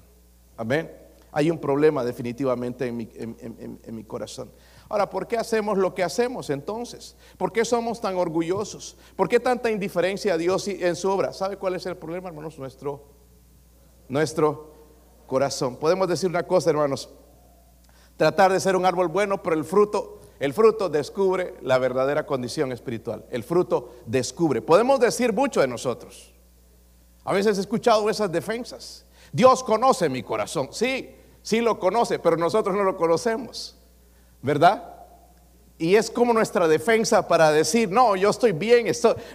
Amén. 0.58 0.92
Hay 1.32 1.50
un 1.50 1.60
problema 1.60 2.04
definitivamente 2.04 2.88
en 2.88 2.98
mi, 2.98 3.10
en 3.16 3.96
mi 3.96 4.04
corazón. 4.04 4.50
Ahora, 4.88 5.10
¿por 5.10 5.28
qué 5.28 5.38
hacemos 5.38 5.78
lo 5.78 5.96
que 5.96 6.04
hacemos 6.04 6.50
entonces? 6.50 7.16
¿Por 7.38 7.52
qué 7.52 7.66
somos 7.66 8.00
tan 8.00 8.16
orgullosos? 8.18 8.98
¿Por 9.16 9.28
qué 9.28 9.40
tanta 9.40 9.72
indiferencia 9.72 10.36
a 10.36 10.38
Dios 10.38 10.68
en 10.68 10.96
su 10.96 11.10
obra? 11.10 11.34
¿Sabe 11.34 11.58
cuál 11.58 11.76
es 11.76 11.86
el 11.86 11.98
problema, 11.98 12.30
hermanos? 12.30 12.60
Nuestro, 12.60 13.04
nuestro 14.08 14.74
corazón. 15.26 15.78
Podemos 15.78 16.08
decir 16.08 16.30
una 16.30 16.44
cosa, 16.44 16.70
hermanos. 16.70 17.10
Tratar 18.16 18.52
de 18.52 18.60
ser 18.60 18.76
un 18.76 18.86
árbol 18.86 19.08
bueno, 19.08 19.42
pero 19.42 19.56
el 19.56 19.66
fruto, 19.66 20.22
el 20.40 20.54
fruto 20.54 20.88
descubre 20.88 21.56
la 21.62 21.80
verdadera 21.80 22.26
condición 22.26 22.72
espiritual. 22.72 23.26
El 23.32 23.44
fruto 23.44 23.96
descubre. 24.06 24.62
Podemos 24.62 25.00
decir 25.00 25.34
mucho 25.34 25.62
de 25.62 25.68
nosotros. 25.68 26.32
A 27.24 27.34
veces 27.34 27.58
he 27.58 27.62
escuchado 27.62 28.08
esas 28.10 28.32
defensas. 28.32 29.06
Dios 29.34 29.64
conoce 29.64 30.10
mi 30.10 30.22
corazón. 30.22 30.70
Sí, 30.72 31.16
sí 31.42 31.60
lo 31.60 31.80
conoce, 31.80 32.20
pero 32.20 32.38
nosotros 32.38 32.76
no 32.76 32.84
lo 32.84 32.96
conocemos. 32.96 33.75
¿Verdad? 34.46 34.94
Y 35.78 35.96
es 35.96 36.12
como 36.12 36.32
nuestra 36.32 36.68
defensa 36.68 37.28
para 37.28 37.52
decir, 37.52 37.90
no, 37.90 38.16
yo 38.16 38.30
estoy 38.30 38.52
bien, 38.52 38.86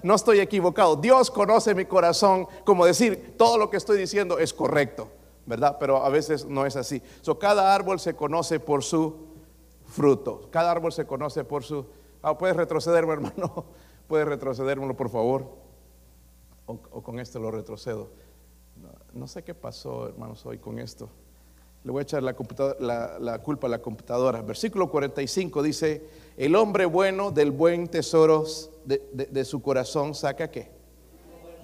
no 0.04 0.14
estoy 0.14 0.38
equivocado. 0.38 0.96
Dios 0.96 1.30
conoce 1.30 1.74
mi 1.74 1.84
corazón, 1.84 2.46
como 2.64 2.86
decir, 2.86 3.34
todo 3.36 3.58
lo 3.58 3.68
que 3.68 3.76
estoy 3.76 3.98
diciendo 3.98 4.38
es 4.38 4.54
correcto, 4.54 5.08
¿verdad? 5.46 5.76
Pero 5.80 6.04
a 6.04 6.08
veces 6.08 6.46
no 6.46 6.64
es 6.64 6.76
así. 6.76 7.02
So, 7.22 7.38
cada 7.38 7.74
árbol 7.74 7.98
se 7.98 8.14
conoce 8.14 8.60
por 8.60 8.84
su 8.84 9.16
fruto. 9.84 10.48
Cada 10.50 10.70
árbol 10.70 10.92
se 10.92 11.06
conoce 11.06 11.42
por 11.42 11.64
su... 11.64 11.84
Ah, 12.22 12.38
¿Puedes 12.38 12.56
retrocederme, 12.56 13.12
hermano? 13.14 13.66
¿Puedes 14.06 14.28
retrocederme, 14.28 14.94
por 14.94 15.10
favor? 15.10 15.44
O, 16.66 17.02
con 17.02 17.18
esto 17.18 17.40
lo 17.40 17.50
retrocedo. 17.50 18.10
no 19.12 19.26
sé 19.26 19.42
qué 19.42 19.54
pasó, 19.54 20.08
hermanos, 20.08 20.46
hoy 20.46 20.58
con 20.58 20.78
esto. 20.78 21.10
Le 21.82 21.92
voy 21.92 22.00
a 22.00 22.02
echar 22.02 22.22
la, 22.22 22.34
culpa 22.34 23.66
a 23.66 23.70
la 23.70 23.78
computadora. 23.80 24.42
Versículo 24.42 24.90
45 24.90 25.62
dice, 25.62 26.06
el 26.36 26.54
hombre 26.54 26.84
bueno 26.84 27.30
del 27.30 27.52
buen 27.52 27.88
tesoro 27.88 28.44
de, 28.84 29.44
su 29.46 29.62
corazón 29.62 30.14
saca 30.14 30.50
qué? 30.50 30.70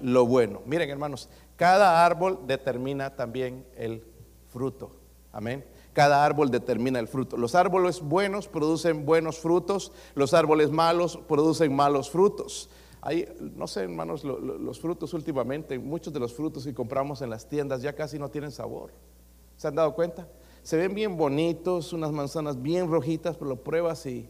Lo 0.00 0.24
bueno. 0.26 0.62
Miren 0.64 0.88
hermanos, 0.88 1.28
cada 1.56 2.04
árbol 2.04 2.40
determina 2.46 3.14
también 3.14 3.66
el 3.76 4.02
fruto. 4.48 4.90
Amén. 5.32 5.64
Cada 5.92 6.24
árbol 6.24 6.50
determina 6.50 6.98
el 6.98 7.08
fruto. 7.08 7.36
Los 7.36 7.54
árboles 7.54 8.00
buenos 8.00 8.48
producen 8.48 9.04
buenos 9.04 9.38
frutos, 9.38 9.92
los 10.14 10.32
árboles 10.32 10.70
malos 10.70 11.18
producen 11.28 11.76
malos 11.76 12.08
frutos. 12.10 12.70
Hay, 13.02 13.28
no 13.54 13.66
sé, 13.66 13.82
hermanos, 13.82 14.24
los 14.24 14.80
frutos 14.80 15.12
últimamente, 15.12 15.78
muchos 15.78 16.12
de 16.12 16.20
los 16.20 16.32
frutos 16.32 16.64
que 16.64 16.74
compramos 16.74 17.20
en 17.20 17.28
las 17.28 17.48
tiendas 17.48 17.82
ya 17.82 17.94
casi 17.94 18.18
no 18.18 18.30
tienen 18.30 18.50
sabor. 18.50 18.92
¿Se 19.56 19.68
han 19.68 19.74
dado 19.74 19.94
cuenta? 19.94 20.28
Se 20.62 20.76
ven 20.76 20.94
bien 20.94 21.16
bonitos, 21.16 21.92
unas 21.92 22.12
manzanas 22.12 22.60
bien 22.60 22.90
rojitas, 22.90 23.36
pero 23.36 23.50
lo 23.50 23.62
pruebas 23.62 24.04
y 24.06 24.28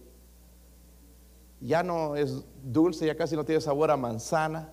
ya 1.60 1.82
no 1.82 2.16
es 2.16 2.44
dulce, 2.62 3.06
ya 3.06 3.16
casi 3.16 3.36
no 3.36 3.44
tiene 3.44 3.60
sabor 3.60 3.90
a 3.90 3.96
manzana. 3.96 4.70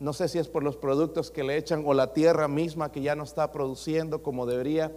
No 0.00 0.12
sé 0.12 0.28
si 0.28 0.38
es 0.38 0.48
por 0.48 0.62
los 0.62 0.76
productos 0.76 1.30
que 1.30 1.44
le 1.44 1.56
echan 1.56 1.84
o 1.86 1.94
la 1.94 2.12
tierra 2.12 2.48
misma 2.48 2.90
que 2.90 3.02
ya 3.02 3.14
no 3.14 3.22
está 3.22 3.52
produciendo 3.52 4.22
como 4.22 4.46
debería. 4.46 4.92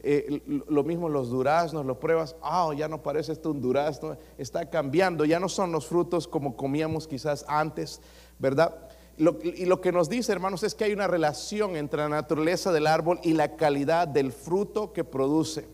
Eh, 0.00 0.42
lo 0.68 0.84
mismo 0.84 1.08
los 1.08 1.30
duraznos, 1.30 1.84
lo 1.84 1.98
pruebas, 1.98 2.36
ah, 2.42 2.70
ya 2.76 2.86
no 2.86 3.02
parece 3.02 3.32
esto 3.32 3.50
un 3.50 3.60
durazno, 3.60 4.16
está 4.38 4.70
cambiando, 4.70 5.24
ya 5.24 5.40
no 5.40 5.48
son 5.48 5.72
los 5.72 5.86
frutos 5.86 6.28
como 6.28 6.54
comíamos 6.56 7.08
quizás 7.08 7.44
antes, 7.48 8.00
¿verdad? 8.38 8.85
Y 9.18 9.64
lo 9.64 9.80
que 9.80 9.92
nos 9.92 10.08
dice, 10.08 10.32
hermanos, 10.32 10.62
es 10.62 10.74
que 10.74 10.84
hay 10.84 10.92
una 10.92 11.06
relación 11.06 11.76
entre 11.76 12.00
la 12.00 12.08
naturaleza 12.08 12.72
del 12.72 12.86
árbol 12.86 13.18
y 13.22 13.32
la 13.32 13.56
calidad 13.56 14.06
del 14.06 14.32
fruto 14.32 14.92
que 14.92 15.04
produce. 15.04 15.66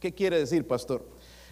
¿Qué, 0.00 0.14
quiere 0.14 0.38
decir, 0.38 0.66
pastor? 0.66 1.04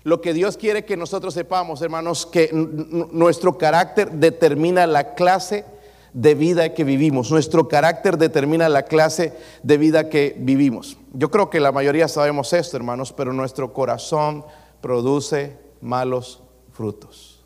Lo 0.04 0.20
que 0.20 0.32
Dios 0.32 0.56
quiere 0.56 0.84
que 0.84 0.96
nosotros 0.96 1.34
sepamos, 1.34 1.82
hermanos, 1.82 2.26
que 2.26 2.50
nuestro 2.52 3.58
carácter 3.58 4.12
determina 4.12 4.86
la 4.86 5.14
clase 5.14 5.64
de 6.12 6.34
vida 6.34 6.72
que 6.72 6.84
vivimos. 6.84 7.32
Nuestro 7.32 7.66
carácter 7.66 8.16
determina 8.16 8.68
la 8.68 8.84
clase 8.84 9.32
de 9.64 9.78
vida 9.78 10.08
que 10.08 10.36
vivimos. 10.38 10.96
Yo 11.12 11.30
creo 11.30 11.50
que 11.50 11.58
la 11.58 11.72
mayoría 11.72 12.06
sabemos 12.06 12.52
esto, 12.52 12.76
hermanos, 12.76 13.12
pero 13.12 13.32
nuestro 13.32 13.72
corazón 13.72 14.44
produce 14.80 15.58
malos 15.80 16.40
frutos. 16.72 17.44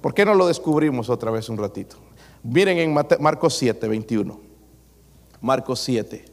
¿Por 0.00 0.14
qué 0.14 0.24
no 0.24 0.34
lo 0.34 0.46
descubrimos 0.46 1.10
otra 1.10 1.30
vez 1.30 1.50
un 1.50 1.58
ratito? 1.58 1.96
Miren 2.42 2.78
en 2.78 2.94
Marcos 2.94 3.56
7, 3.56 3.86
21. 3.86 4.40
Marcos 5.40 5.80
7. 5.80 6.24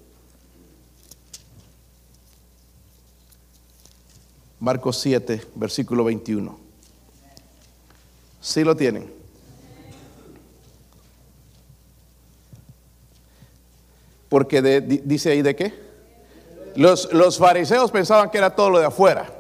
Marcos 4.59 4.97
7, 5.01 5.41
versículo 5.55 6.03
21. 6.03 6.57
¿Sí 8.41 8.63
lo 8.63 8.75
tienen? 8.75 9.11
Porque 14.29 14.61
dice 15.05 15.31
ahí 15.31 15.41
de 15.41 15.55
qué? 15.55 15.73
Los, 16.75 17.11
los 17.13 17.37
fariseos 17.37 17.91
pensaban 17.91 18.29
que 18.29 18.37
era 18.37 18.55
todo 18.55 18.69
lo 18.69 18.79
de 18.79 18.85
afuera. 18.85 19.33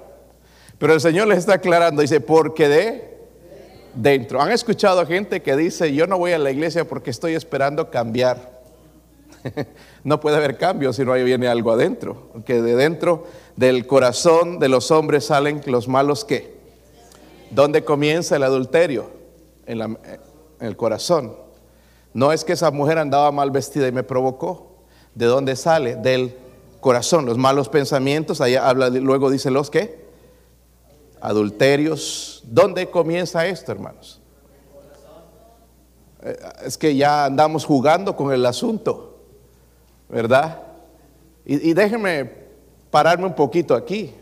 Pero 0.77 0.93
el 0.93 1.01
Señor 1.01 1.27
les 1.27 1.39
está 1.39 1.55
aclarando, 1.55 2.01
dice, 2.01 2.19
porque 2.19 2.67
de 2.67 3.16
dentro. 3.97 4.41
¿Han 4.41 4.51
escuchado 4.51 5.05
gente 5.05 5.41
que 5.41 5.55
dice, 5.55 5.93
yo 5.93 6.07
no 6.07 6.17
voy 6.17 6.31
a 6.31 6.37
la 6.37 6.51
iglesia 6.51 6.87
porque 6.87 7.09
estoy 7.09 7.33
esperando 7.35 7.89
cambiar? 7.89 8.61
no 10.03 10.19
puede 10.19 10.37
haber 10.37 10.57
cambio 10.57 10.93
si 10.93 11.03
no 11.03 11.13
viene 11.13 11.47
algo 11.47 11.71
adentro. 11.71 12.29
Porque 12.33 12.61
de 12.61 12.75
dentro 12.75 13.25
del 13.55 13.87
corazón 13.87 14.59
de 14.59 14.69
los 14.69 14.91
hombres 14.91 15.25
salen 15.25 15.61
los 15.65 15.87
malos 15.87 16.23
qué. 16.23 16.55
¿Dónde 17.49 17.83
comienza 17.83 18.35
el 18.35 18.43
adulterio? 18.43 19.09
En, 19.65 19.81
en 19.81 19.97
el 20.59 20.77
corazón. 20.77 21.35
No 22.13 22.31
es 22.31 22.43
que 22.43 22.53
esa 22.53 22.71
mujer 22.71 22.97
andaba 22.97 23.31
mal 23.31 23.51
vestida 23.51 23.87
y 23.87 23.91
me 23.91 24.03
provocó. 24.03 24.77
¿De 25.15 25.25
dónde 25.25 25.55
sale? 25.55 25.95
Del 25.95 26.35
corazón. 26.79 27.25
Los 27.25 27.37
malos 27.37 27.69
pensamientos, 27.69 28.41
ahí 28.41 28.55
habla, 28.55 28.89
luego 28.89 29.29
dice 29.29 29.51
los 29.51 29.69
que 29.69 30.06
adulterios. 31.21 32.43
¿Dónde 32.45 32.89
comienza 32.89 33.45
esto, 33.45 33.71
hermanos? 33.71 34.21
Eh, 36.21 36.37
es 36.65 36.77
que 36.77 36.95
ya 36.95 37.25
andamos 37.25 37.65
jugando 37.65 38.15
con 38.15 38.33
el 38.33 38.45
asunto, 38.45 39.19
¿verdad? 40.09 40.63
Y, 41.45 41.73
déjenme 41.73 42.29
pararme 42.91 43.25
un 43.25 43.33
poquito 43.33 43.73
aquí. 43.73 44.13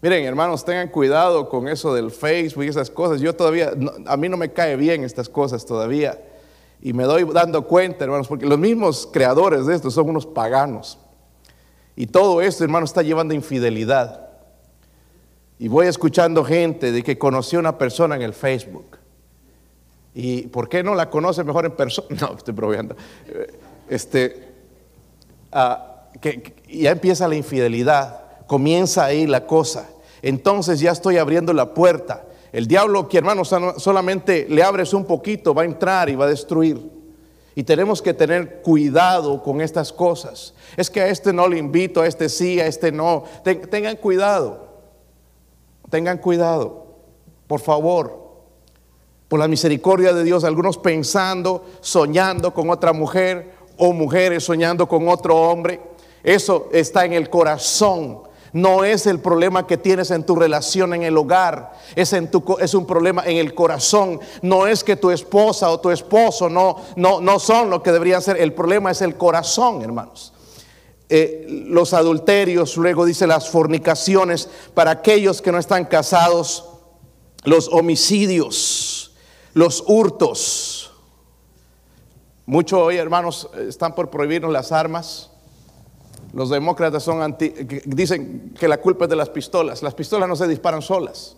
Miren, 0.00 0.24
hermanos, 0.24 0.64
tengan 0.64 0.88
cuidado 0.88 1.48
con 1.48 1.66
eso 1.66 1.92
del 1.92 2.12
Facebook 2.12 2.64
y 2.64 2.68
esas 2.68 2.88
cosas. 2.88 3.20
Yo 3.20 3.34
todavía, 3.34 3.72
a 4.06 4.16
mí 4.16 4.28
no 4.28 4.36
me 4.36 4.52
cae 4.52 4.76
bien 4.76 5.02
estas 5.02 5.28
cosas 5.28 5.66
todavía. 5.66 6.22
Y 6.80 6.92
me 6.92 7.02
doy 7.02 7.24
dando 7.24 7.66
cuenta, 7.66 8.04
hermanos, 8.04 8.28
porque 8.28 8.46
los 8.46 8.58
mismos 8.58 9.08
creadores 9.12 9.66
de 9.66 9.74
esto 9.74 9.90
son 9.90 10.08
unos 10.08 10.24
paganos. 10.24 10.98
Y 11.96 12.06
todo 12.06 12.40
esto, 12.40 12.62
hermanos, 12.62 12.90
está 12.90 13.02
llevando 13.02 13.34
infidelidad. 13.34 14.29
Y 15.60 15.68
voy 15.68 15.88
escuchando 15.88 16.42
gente 16.42 16.90
de 16.90 17.02
que 17.02 17.18
conoció 17.18 17.58
a 17.58 17.60
una 17.60 17.76
persona 17.76 18.16
en 18.16 18.22
el 18.22 18.32
Facebook. 18.32 18.96
¿Y 20.14 20.46
por 20.46 20.70
qué 20.70 20.82
no 20.82 20.94
la 20.94 21.10
conoce 21.10 21.44
mejor 21.44 21.66
en 21.66 21.72
persona? 21.72 22.08
No, 22.18 22.34
estoy 22.34 22.54
probando. 22.54 22.96
Este, 23.86 24.54
ah, 25.52 26.06
ya 26.66 26.92
empieza 26.92 27.28
la 27.28 27.34
infidelidad, 27.34 28.46
comienza 28.46 29.04
ahí 29.04 29.26
la 29.26 29.46
cosa. 29.46 29.90
Entonces 30.22 30.80
ya 30.80 30.92
estoy 30.92 31.18
abriendo 31.18 31.52
la 31.52 31.74
puerta. 31.74 32.24
El 32.52 32.66
diablo, 32.66 33.06
que 33.06 33.18
hermano, 33.18 33.44
solamente 33.44 34.46
le 34.48 34.62
abres 34.62 34.94
un 34.94 35.04
poquito, 35.04 35.52
va 35.52 35.60
a 35.60 35.66
entrar 35.66 36.08
y 36.08 36.14
va 36.14 36.24
a 36.24 36.28
destruir. 36.28 36.80
Y 37.54 37.64
tenemos 37.64 38.00
que 38.00 38.14
tener 38.14 38.62
cuidado 38.62 39.42
con 39.42 39.60
estas 39.60 39.92
cosas. 39.92 40.54
Es 40.78 40.88
que 40.88 41.02
a 41.02 41.08
este 41.08 41.34
no 41.34 41.46
le 41.48 41.58
invito, 41.58 42.00
a 42.00 42.06
este 42.06 42.30
sí, 42.30 42.58
a 42.60 42.66
este 42.66 42.90
no. 42.90 43.24
tengan 43.44 43.96
cuidado. 43.96 44.69
Tengan 45.90 46.18
cuidado, 46.18 46.86
por 47.46 47.60
favor. 47.60 48.20
Por 49.28 49.38
la 49.38 49.48
misericordia 49.48 50.12
de 50.12 50.24
Dios, 50.24 50.42
algunos 50.42 50.78
pensando, 50.78 51.64
soñando 51.80 52.52
con 52.54 52.70
otra 52.70 52.92
mujer 52.92 53.52
o 53.76 53.92
mujeres 53.92 54.44
soñando 54.44 54.88
con 54.88 55.08
otro 55.08 55.36
hombre. 55.36 55.80
Eso 56.22 56.68
está 56.72 57.04
en 57.04 57.12
el 57.12 57.30
corazón. 57.30 58.22
no 58.52 58.82
es 58.82 59.06
el 59.06 59.20
problema 59.20 59.64
que 59.64 59.76
tienes 59.76 60.10
en 60.10 60.24
tu 60.24 60.34
relación 60.34 60.92
en 60.92 61.04
el 61.04 61.16
hogar, 61.16 61.72
es, 61.94 62.12
en 62.12 62.28
tu, 62.28 62.56
es 62.58 62.74
un 62.74 62.84
problema 62.84 63.22
en 63.24 63.36
el 63.36 63.54
corazón. 63.54 64.18
No 64.42 64.66
es 64.66 64.82
que 64.82 64.96
tu 64.96 65.12
esposa 65.12 65.70
o 65.70 65.78
tu 65.78 65.90
esposo 65.90 66.48
no, 66.48 66.76
no, 66.96 67.20
no 67.20 67.38
son 67.38 67.70
lo 67.70 67.80
que 67.80 67.92
deberían 67.92 68.20
ser, 68.20 68.40
el 68.40 68.52
problema 68.52 68.90
es 68.90 69.02
el 69.02 69.16
corazón, 69.16 69.82
hermanos. 69.82 70.32
Eh, 71.12 71.44
los 71.66 71.92
adulterios, 71.92 72.76
luego 72.76 73.04
dice 73.04 73.26
las 73.26 73.50
fornicaciones, 73.50 74.48
para 74.74 74.92
aquellos 74.92 75.42
que 75.42 75.50
no 75.50 75.58
están 75.58 75.84
casados, 75.84 76.66
los 77.42 77.66
homicidios, 77.66 79.12
los 79.52 79.82
hurtos. 79.88 80.92
Mucho 82.46 82.78
hoy, 82.78 82.96
hermanos, 82.96 83.50
están 83.58 83.96
por 83.96 84.08
prohibirnos 84.08 84.52
las 84.52 84.70
armas. 84.70 85.32
Los 86.32 86.48
demócratas 86.48 87.02
son 87.02 87.22
anti, 87.22 87.48
dicen 87.86 88.54
que 88.56 88.68
la 88.68 88.80
culpa 88.80 89.06
es 89.06 89.10
de 89.10 89.16
las 89.16 89.30
pistolas. 89.30 89.82
Las 89.82 89.94
pistolas 89.94 90.28
no 90.28 90.36
se 90.36 90.46
disparan 90.46 90.80
solas. 90.80 91.36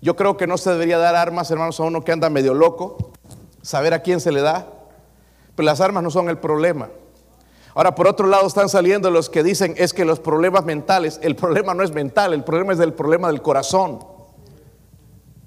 Yo 0.00 0.14
creo 0.14 0.36
que 0.36 0.46
no 0.46 0.56
se 0.56 0.70
debería 0.70 0.98
dar 0.98 1.16
armas, 1.16 1.50
hermanos, 1.50 1.80
a 1.80 1.82
uno 1.82 2.04
que 2.04 2.12
anda 2.12 2.30
medio 2.30 2.54
loco, 2.54 3.10
saber 3.62 3.94
a 3.94 4.02
quién 4.02 4.20
se 4.20 4.30
le 4.30 4.42
da. 4.42 4.68
Pero 5.56 5.66
las 5.66 5.80
armas 5.80 6.04
no 6.04 6.10
son 6.12 6.28
el 6.28 6.38
problema. 6.38 6.88
Ahora, 7.74 7.94
por 7.94 8.06
otro 8.06 8.26
lado, 8.26 8.46
están 8.46 8.68
saliendo 8.68 9.10
los 9.10 9.30
que 9.30 9.42
dicen 9.42 9.74
es 9.78 9.94
que 9.94 10.04
los 10.04 10.20
problemas 10.20 10.64
mentales, 10.64 11.18
el 11.22 11.36
problema 11.36 11.72
no 11.72 11.82
es 11.82 11.92
mental, 11.92 12.34
el 12.34 12.44
problema 12.44 12.72
es 12.72 12.78
del 12.78 12.92
problema 12.92 13.28
del 13.28 13.40
corazón. 13.40 14.12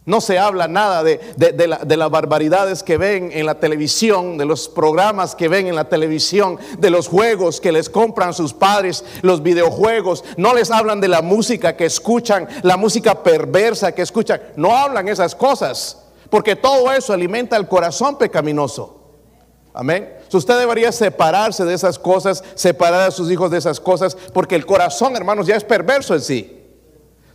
No 0.06 0.22
se 0.22 0.38
habla 0.38 0.68
nada 0.68 1.04
de, 1.04 1.98
las 1.98 2.12
barbaridades 2.12 2.84
que 2.84 2.98
ven 2.98 3.32
en 3.34 3.48
la 3.48 3.60
televisión, 3.60 4.38
de 4.38 4.46
los 4.46 4.70
programas 4.70 5.34
que 5.34 5.48
ven 5.48 5.66
en 5.66 5.76
la 5.76 5.90
televisión, 5.90 6.60
de 6.78 6.92
los 6.92 7.08
juegos 7.08 7.60
que 7.60 7.72
les 7.72 7.90
compran 7.90 8.34
sus 8.34 8.54
padres, 8.54 9.04
los 9.24 9.42
videojuegos. 9.42 10.24
No 10.38 10.54
les 10.54 10.70
hablan 10.70 11.02
de 11.02 11.08
la 11.08 11.24
música 11.24 11.76
que 11.76 11.86
escuchan, 11.86 12.48
la 12.62 12.78
música 12.78 13.24
perversa 13.24 13.94
que 13.94 14.04
escuchan. 14.04 14.42
No 14.56 14.78
hablan 14.78 15.08
esas 15.08 15.34
cosas, 15.34 16.04
porque 16.30 16.56
todo 16.56 16.92
eso 16.92 17.12
alimenta 17.12 17.58
el 17.58 17.68
corazón 17.68 18.20
pecaminoso. 18.20 19.05
Amén. 19.78 20.10
usted 20.32 20.58
debería 20.58 20.90
separarse 20.94 21.66
de 21.66 21.74
esas 21.74 22.00
cosas, 22.00 22.42
separar 22.56 23.10
a 23.10 23.12
sus 23.12 23.30
hijos 23.30 23.52
de 23.52 23.58
esas 23.58 23.82
cosas, 23.82 24.16
porque 24.34 24.56
el 24.56 24.66
corazón, 24.66 25.18
hermanos, 25.18 25.48
ya 25.48 25.58
es 25.58 25.66
perverso 25.66 26.14
en 26.14 26.22
sí. 26.22 26.62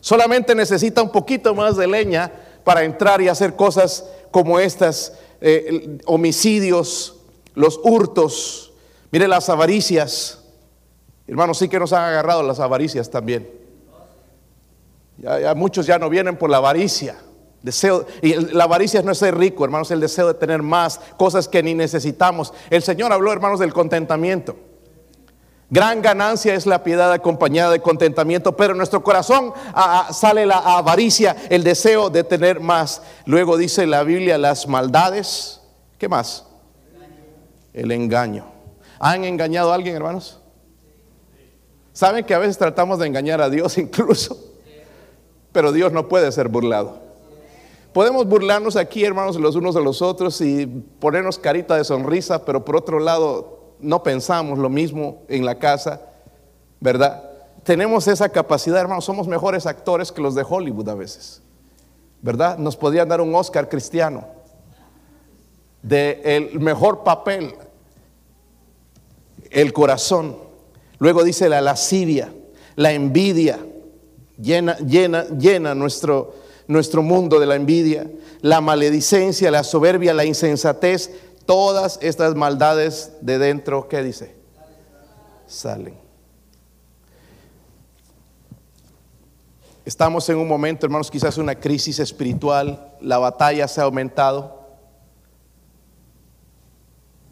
Solamente 0.01 0.55
necesita 0.55 1.03
un 1.03 1.11
poquito 1.11 1.55
más 1.55 1.77
de 1.77 1.87
leña 1.87 2.33
para 2.65 2.83
entrar 2.85 3.21
y 3.21 3.29
hacer 3.29 3.57
cosas 3.57 4.07
como 4.31 4.59
estas, 4.59 5.13
eh, 5.43 5.99
homicidios, 6.07 7.17
los 7.55 7.79
hurtos, 7.83 8.73
mire 9.11 9.29
las 9.29 9.51
avaricias. 9.51 10.39
Hermanos, 11.27 11.59
sí 11.59 11.69
que 11.69 11.79
nos 11.79 11.93
han 11.93 12.05
agarrado 12.05 12.43
las 12.43 12.59
avaricias 12.59 13.11
también. 13.11 13.51
Ya, 15.19 15.55
muchos 15.55 15.85
ya 15.85 15.99
no 15.99 16.09
vienen 16.09 16.39
por 16.39 16.49
la 16.49 16.57
avaricia. 16.57 17.17
Deseo, 17.63 18.07
y 18.23 18.35
la 18.35 18.65
avaricia 18.65 19.03
no 19.03 19.13
es 19.13 19.19
ser 19.19 19.37
rico, 19.37 19.65
hermanos, 19.65 19.91
el 19.91 20.01
deseo 20.01 20.29
de 20.29 20.35
tener 20.35 20.63
más 20.63 20.99
cosas 21.19 21.47
que 21.47 21.63
ni 21.63 21.75
necesitamos. 21.75 22.55
El 22.71 22.83
Señor 22.83 23.13
habló, 23.13 23.33
hermanos, 23.33 23.61
del 23.61 23.73
contentamiento. 23.73 24.57
Gran 25.69 26.03
ganancia 26.03 26.55
es 26.55 26.67
la 26.67 26.83
piedad 26.83 27.13
acompañada 27.13 27.71
de 27.71 27.81
contentamiento, 27.81 28.57
pero 28.57 28.73
en 28.73 28.79
nuestro 28.79 29.05
corazón 29.05 29.53
ah, 29.73 30.09
sale 30.13 30.45
la 30.45 30.59
avaricia, 30.59 31.37
el 31.49 31.63
deseo 31.63 32.11
de 32.11 32.25
tener 32.25 32.59
más. 32.59 33.03
Luego 33.25 33.57
dice 33.57 33.87
la 33.87 34.03
Biblia 34.03 34.37
las 34.37 34.67
maldades. 34.67 35.61
¿Qué 35.97 36.09
más? 36.09 36.47
El 37.73 37.93
engaño. 37.93 38.47
¿Han 38.99 39.25
engañado 39.25 39.71
a 39.71 39.77
alguien, 39.77 39.95
hermanos? 39.95 40.41
¿Saben 41.93 42.25
que 42.25 42.35
a 42.35 42.39
veces 42.39 42.59
tratamos 42.59 42.99
de 42.99 43.07
engañar 43.07 43.41
a 43.41 43.49
Dios 43.49 43.79
incluso? 43.79 44.43
Pero 45.53 45.71
Dios 45.71 45.93
no 45.93 46.09
puede 46.09 46.33
ser 46.33 46.49
burlado. 46.49 47.10
Podemos 47.93 48.27
burlarnos 48.27 48.77
aquí, 48.77 49.05
hermanos, 49.05 49.37
los 49.37 49.57
unos 49.57 49.75
de 49.75 49.83
los 49.83 50.01
otros 50.01 50.41
y 50.41 50.67
ponernos 50.67 51.39
carita 51.39 51.77
de 51.77 51.85
sonrisa, 51.85 52.45
pero 52.45 52.65
por 52.65 52.77
otro 52.77 53.01
lado 53.01 53.75
no 53.81 54.03
pensamos 54.03 54.59
lo 54.59 54.69
mismo 54.69 55.23
en 55.29 55.45
la 55.45 55.59
casa, 55.59 56.01
¿verdad? 56.79 57.31
Tenemos 57.65 58.07
esa 58.09 58.29
capacidad, 58.29 58.81
hermanos, 58.81 59.05
somos 59.05 59.27
mejores 59.27 59.67
actores 59.67 60.13
que 60.13 60.23
los 60.23 60.35
de 60.35 60.45
Hollywood 60.49 60.89
a 60.89 60.95
veces, 60.95 61.43
¿verdad? 62.23 62.59
Nos 62.59 62.77
podrían 62.77 63.09
dar 63.09 63.21
un 63.21 63.35
Oscar 63.35 63.69
cristiano 63.69 64.25
de 65.83 66.21
el 66.25 66.61
mejor 66.61 67.03
papel, 67.05 67.55
el 69.51 69.73
corazón. 69.73 70.37
Luego 70.99 71.25
dice 71.25 71.49
la 71.49 71.61
lascivia, 71.61 72.33
la 72.77 72.93
envidia, 72.93 73.59
llena, 74.41 74.77
llena, 74.79 75.25
llena 75.29 75.75
nuestro, 75.75 76.35
nuestro 76.71 77.03
mundo 77.03 77.41
de 77.41 77.47
la 77.47 77.57
envidia, 77.57 78.09
la 78.43 78.61
maledicencia, 78.61 79.51
la 79.51 79.65
soberbia, 79.65 80.15
la 80.15 80.25
insensatez, 80.25 81.11
todas 81.45 81.99
estas 82.01 82.37
maldades 82.37 83.13
de 83.23 83.39
dentro, 83.39 83.89
¿qué 83.89 84.05
dice? 84.05 84.37
Salen. 85.49 85.99
Estamos 89.85 90.29
en 90.29 90.37
un 90.37 90.47
momento, 90.47 90.87
hermanos, 90.87 91.11
quizás 91.11 91.39
una 91.39 91.57
crisis 91.57 91.99
espiritual, 91.99 92.95
la 93.01 93.19
batalla 93.19 93.67
se 93.67 93.81
ha 93.81 93.85
aumentado, 93.85 94.61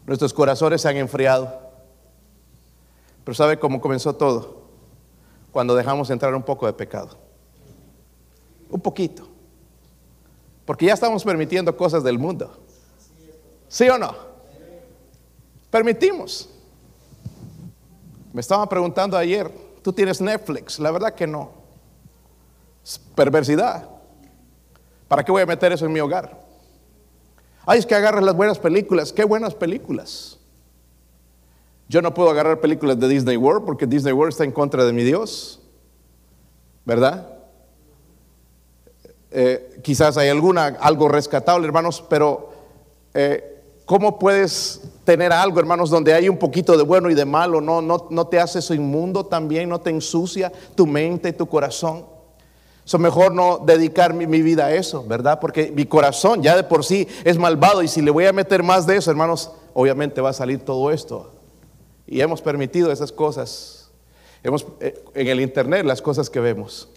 nuestros 0.05 0.33
corazones 0.33 0.81
se 0.81 0.89
han 0.89 0.97
enfriado, 0.97 1.61
pero 3.23 3.35
¿sabe 3.35 3.57
cómo 3.57 3.79
comenzó 3.79 4.13
todo? 4.13 4.63
Cuando 5.53 5.75
dejamos 5.75 6.09
entrar 6.09 6.35
un 6.35 6.43
poco 6.43 6.65
de 6.65 6.73
pecado, 6.73 7.17
un 8.69 8.81
poquito, 8.81 9.28
porque 10.69 10.85
ya 10.85 10.93
estamos 10.93 11.23
permitiendo 11.23 11.75
cosas 11.75 12.03
del 12.03 12.19
mundo. 12.19 12.55
¿Sí 13.67 13.89
o 13.89 13.97
no? 13.97 14.13
Permitimos. 15.71 16.47
Me 18.31 18.41
estaban 18.41 18.69
preguntando 18.69 19.17
ayer, 19.17 19.51
¿tú 19.81 19.91
tienes 19.91 20.21
Netflix? 20.21 20.77
La 20.77 20.91
verdad 20.91 21.15
que 21.15 21.25
no. 21.25 21.49
Perversidad. 23.15 23.89
¿Para 25.07 25.23
qué 25.23 25.31
voy 25.31 25.41
a 25.41 25.47
meter 25.47 25.71
eso 25.71 25.87
en 25.87 25.91
mi 25.91 26.01
hogar? 26.01 26.39
Ay, 27.65 27.79
es 27.79 27.85
que 27.87 27.95
agarras 27.95 28.23
las 28.23 28.35
buenas 28.35 28.59
películas. 28.59 29.11
¿Qué 29.11 29.23
buenas 29.23 29.55
películas? 29.55 30.37
Yo 31.87 32.03
no 32.03 32.13
puedo 32.13 32.29
agarrar 32.29 32.61
películas 32.61 32.99
de 32.99 33.07
Disney 33.07 33.37
World 33.37 33.65
porque 33.65 33.87
Disney 33.87 34.13
World 34.13 34.33
está 34.33 34.43
en 34.43 34.51
contra 34.51 34.85
de 34.85 34.93
mi 34.93 35.03
Dios. 35.03 35.63
¿Verdad? 36.85 37.38
Eh, 39.31 39.79
quizás 39.83 40.17
hay 40.17 40.29
alguna, 40.29 40.77
algo 40.79 41.07
rescatable, 41.07 41.67
hermanos, 41.67 42.03
pero 42.09 42.49
eh, 43.13 43.59
¿Cómo 43.89 44.19
puedes 44.19 44.81
tener 45.03 45.33
algo, 45.33 45.59
hermanos, 45.59 45.89
donde 45.89 46.13
hay 46.13 46.29
un 46.29 46.37
poquito 46.37 46.77
de 46.77 46.83
bueno 46.83 47.09
y 47.09 47.15
de 47.15 47.25
malo? 47.25 47.59
No, 47.59 47.81
no, 47.81 48.05
no 48.11 48.27
te 48.27 48.39
hace 48.39 48.59
eso 48.59 48.75
inmundo 48.75 49.25
también, 49.25 49.67
no 49.67 49.81
te 49.81 49.89
ensucia 49.89 50.51
tu 50.75 50.85
mente 50.85 51.33
tu 51.33 51.47
corazón. 51.47 52.05
Es 52.85 52.99
mejor 52.99 53.33
no 53.33 53.57
dedicar 53.65 54.13
mi, 54.13 54.27
mi, 54.27 54.43
vida 54.43 54.67
a 54.67 54.75
eso, 54.75 55.03
¿verdad? 55.07 55.39
Porque 55.39 55.71
mi 55.75 55.87
corazón 55.87 56.43
ya 56.43 56.55
de 56.55 56.61
por 56.61 56.85
sí 56.85 57.07
es 57.23 57.39
malvado 57.39 57.81
y 57.81 57.87
si 57.87 58.03
le 58.03 58.11
voy 58.11 58.27
a 58.27 58.31
meter 58.31 58.61
más 58.61 58.85
de 58.85 58.97
eso, 58.97 59.09
hermanos, 59.09 59.49
obviamente 59.73 60.21
va 60.21 60.29
a 60.29 60.33
salir 60.33 60.59
todo 60.59 60.91
esto. 60.91 61.31
Y 62.05 62.21
hemos 62.21 62.43
permitido 62.43 62.91
esas 62.91 63.11
cosas. 63.11 63.89
Hemos, 64.43 64.67
eh, 64.81 65.03
en 65.15 65.27
el 65.29 65.41
Internet 65.41 65.83
las 65.83 66.03
cosas 66.03 66.29
que 66.29 66.39
vemos. 66.39 66.89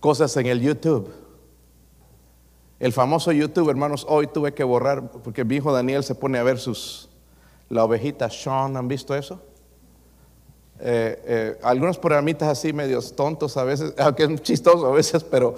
Cosas 0.00 0.36
en 0.36 0.46
el 0.46 0.60
YouTube 0.60 1.12
el 2.80 2.94
famoso 2.94 3.30
YouTube, 3.30 3.68
hermanos, 3.68 4.06
hoy 4.08 4.26
tuve 4.26 4.54
que 4.54 4.64
borrar 4.64 5.10
porque 5.10 5.44
mi 5.44 5.56
hijo 5.56 5.70
Daniel 5.70 6.02
se 6.02 6.14
pone 6.14 6.38
a 6.38 6.42
ver 6.42 6.58
sus, 6.58 7.10
la 7.68 7.84
ovejita 7.84 8.30
Sean, 8.30 8.74
¿han 8.74 8.88
visto 8.88 9.14
eso? 9.14 9.38
Eh, 10.80 11.22
eh, 11.26 11.58
algunos 11.62 11.98
programitas 11.98 12.48
así 12.48 12.72
medios 12.72 13.14
tontos 13.14 13.58
a 13.58 13.64
veces, 13.64 13.92
aunque 13.98 14.24
es 14.24 14.42
chistoso 14.42 14.86
a 14.86 14.92
veces, 14.92 15.22
pero 15.22 15.54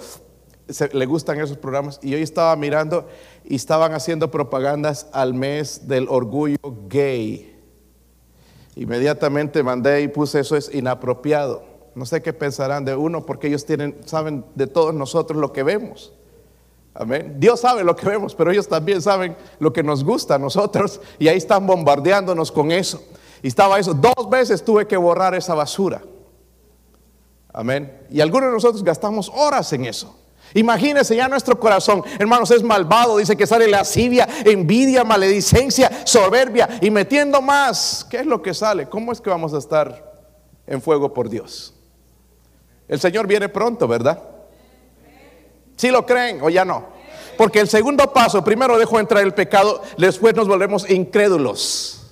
le 0.91 1.05
gustan 1.05 1.39
esos 1.39 1.55
programas. 1.55 1.97
Y 2.03 2.13
hoy 2.13 2.23
estaba 2.23 2.53
mirando 2.57 3.07
y 3.45 3.55
estaban 3.55 3.93
haciendo 3.93 4.29
propagandas 4.29 5.07
al 5.13 5.33
mes 5.33 5.87
del 5.87 6.07
orgullo 6.09 6.57
gay. 6.89 7.57
Inmediatamente 8.75 9.63
mandé 9.63 10.01
y 10.01 10.09
puse 10.09 10.41
eso 10.41 10.57
es 10.57 10.75
inapropiado. 10.75 11.63
No 11.95 12.05
sé 12.05 12.21
qué 12.21 12.33
pensarán 12.33 12.85
de 12.85 12.95
uno 12.95 13.25
porque 13.25 13.47
ellos 13.47 13.65
tienen, 13.65 13.97
saben 14.05 14.45
de 14.55 14.67
todos 14.67 14.93
nosotros 14.93 15.39
lo 15.39 15.53
que 15.53 15.63
vemos. 15.63 16.13
Amén. 16.95 17.35
Dios 17.39 17.59
sabe 17.59 17.83
lo 17.83 17.95
que 17.95 18.07
vemos, 18.07 18.35
pero 18.35 18.51
ellos 18.51 18.67
también 18.67 19.01
saben 19.01 19.35
lo 19.59 19.73
que 19.73 19.83
nos 19.83 20.03
gusta 20.03 20.35
a 20.35 20.39
nosotros 20.39 21.01
y 21.19 21.27
ahí 21.27 21.37
están 21.37 21.65
bombardeándonos 21.65 22.51
con 22.51 22.71
eso. 22.71 23.03
Y 23.41 23.47
estaba 23.47 23.79
eso, 23.79 23.93
dos 23.93 24.29
veces 24.29 24.63
tuve 24.63 24.87
que 24.87 24.97
borrar 24.97 25.35
esa 25.35 25.53
basura. 25.53 26.01
Amén. 27.51 28.05
Y 28.09 28.21
algunos 28.21 28.49
de 28.49 28.53
nosotros 28.53 28.83
gastamos 28.83 29.31
horas 29.33 29.71
en 29.73 29.85
eso. 29.85 30.15
Imagínense 30.55 31.15
ya 31.15 31.27
nuestro 31.27 31.59
corazón, 31.59 32.03
hermanos, 32.19 32.51
es 32.51 32.61
malvado, 32.61 33.17
dice 33.17 33.35
que 33.35 33.47
sale 33.47 33.67
lascivia, 33.67 34.27
envidia, 34.45 35.03
maledicencia, 35.03 36.05
soberbia 36.05 36.77
y 36.81 36.91
metiendo 36.91 37.41
más. 37.41 38.05
¿Qué 38.09 38.17
es 38.17 38.25
lo 38.25 38.41
que 38.41 38.53
sale? 38.53 38.87
¿Cómo 38.87 39.11
es 39.11 39.19
que 39.19 39.31
vamos 39.31 39.53
a 39.53 39.57
estar 39.57 40.13
en 40.67 40.81
fuego 40.81 41.13
por 41.13 41.29
Dios. 41.29 41.72
El 42.87 42.99
Señor 42.99 43.27
viene 43.27 43.49
pronto, 43.49 43.87
¿verdad? 43.87 44.21
¿Sí 45.75 45.89
lo 45.89 46.05
creen 46.05 46.39
o 46.41 46.49
ya 46.49 46.65
no? 46.65 46.87
Porque 47.37 47.59
el 47.59 47.67
segundo 47.67 48.13
paso, 48.13 48.43
primero 48.43 48.77
dejo 48.77 48.99
entrar 48.99 49.23
el 49.23 49.33
pecado, 49.33 49.81
después 49.97 50.35
nos 50.35 50.47
volvemos 50.47 50.89
incrédulos. 50.89 52.03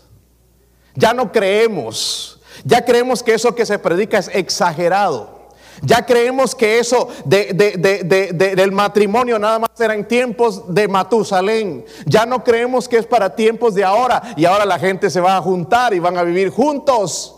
Ya 0.95 1.13
no 1.13 1.31
creemos. 1.31 2.39
Ya 2.63 2.84
creemos 2.84 3.23
que 3.23 3.34
eso 3.34 3.55
que 3.55 3.65
se 3.65 3.79
predica 3.79 4.17
es 4.17 4.29
exagerado. 4.34 5.41
Ya 5.84 6.05
creemos 6.05 6.53
que 6.53 6.79
eso 6.79 7.07
del 7.25 8.71
matrimonio 8.71 9.39
nada 9.39 9.57
más 9.60 9.69
era 9.79 9.95
en 9.95 10.07
tiempos 10.07 10.73
de 10.73 10.88
Matusalén. 10.88 11.86
Ya 12.05 12.25
no 12.25 12.43
creemos 12.43 12.88
que 12.88 12.97
es 12.97 13.05
para 13.05 13.36
tiempos 13.36 13.73
de 13.73 13.84
ahora. 13.84 14.21
Y 14.36 14.45
ahora 14.45 14.65
la 14.65 14.77
gente 14.77 15.10
se 15.10 15.21
va 15.21 15.38
a 15.38 15.41
juntar 15.41 15.93
y 15.93 15.99
van 15.99 16.17
a 16.17 16.23
vivir 16.23 16.49
juntos. 16.49 17.36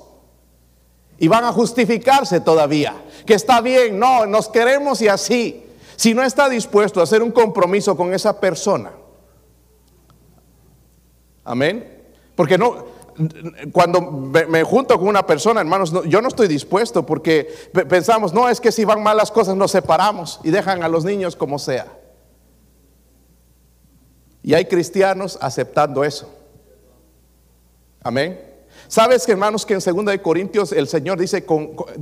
Y 1.18 1.28
van 1.28 1.44
a 1.44 1.52
justificarse 1.52 2.40
todavía. 2.40 2.96
Que 3.26 3.34
está 3.34 3.62
bien, 3.62 3.98
no, 4.00 4.26
nos 4.26 4.50
queremos 4.50 5.02
y 5.02 5.08
así. 5.08 5.66
Si 5.96 6.14
no 6.14 6.24
está 6.24 6.50
dispuesto 6.50 7.00
a 7.00 7.04
hacer 7.04 7.22
un 7.22 7.32
compromiso 7.32 7.96
con 7.96 8.14
esa 8.14 8.40
persona. 8.40 8.92
Amén. 11.44 12.02
Porque 12.36 12.58
no, 12.58 12.86
cuando 13.72 14.02
me, 14.02 14.64
junto 14.64 14.98
con 14.98 15.08
una 15.08 15.26
persona, 15.26 15.62
hermanos, 15.62 15.94
yo 16.08 16.22
no 16.22 16.28
estoy 16.28 16.48
dispuesto 16.48 17.06
porque 17.06 17.48
pensamos, 17.88 18.34
no, 18.34 18.50
es 18.50 18.60
que 18.60 18.72
si 18.72 18.86
van 18.86 19.04
mal 19.04 19.18
las 19.18 19.32
cosas 19.32 19.56
nos 19.56 19.72
separamos 19.72 20.40
y 20.44 20.52
dejan 20.52 20.84
a 20.84 20.88
los 20.88 21.06
niños 21.06 21.36
como 21.36 21.60
sea. 21.60 21.88
Y 24.42 24.54
hay 24.54 24.66
cristianos 24.66 25.38
aceptando 25.42 26.04
eso. 26.04 26.30
Amén. 28.02 28.53
Sabes 28.88 29.28
hermanos 29.28 29.66
que 29.66 29.74
en 29.74 29.80
2 29.80 30.06
de 30.06 30.22
Corintios 30.22 30.72
el 30.72 30.88
Señor 30.88 31.20
dice, 31.20 31.46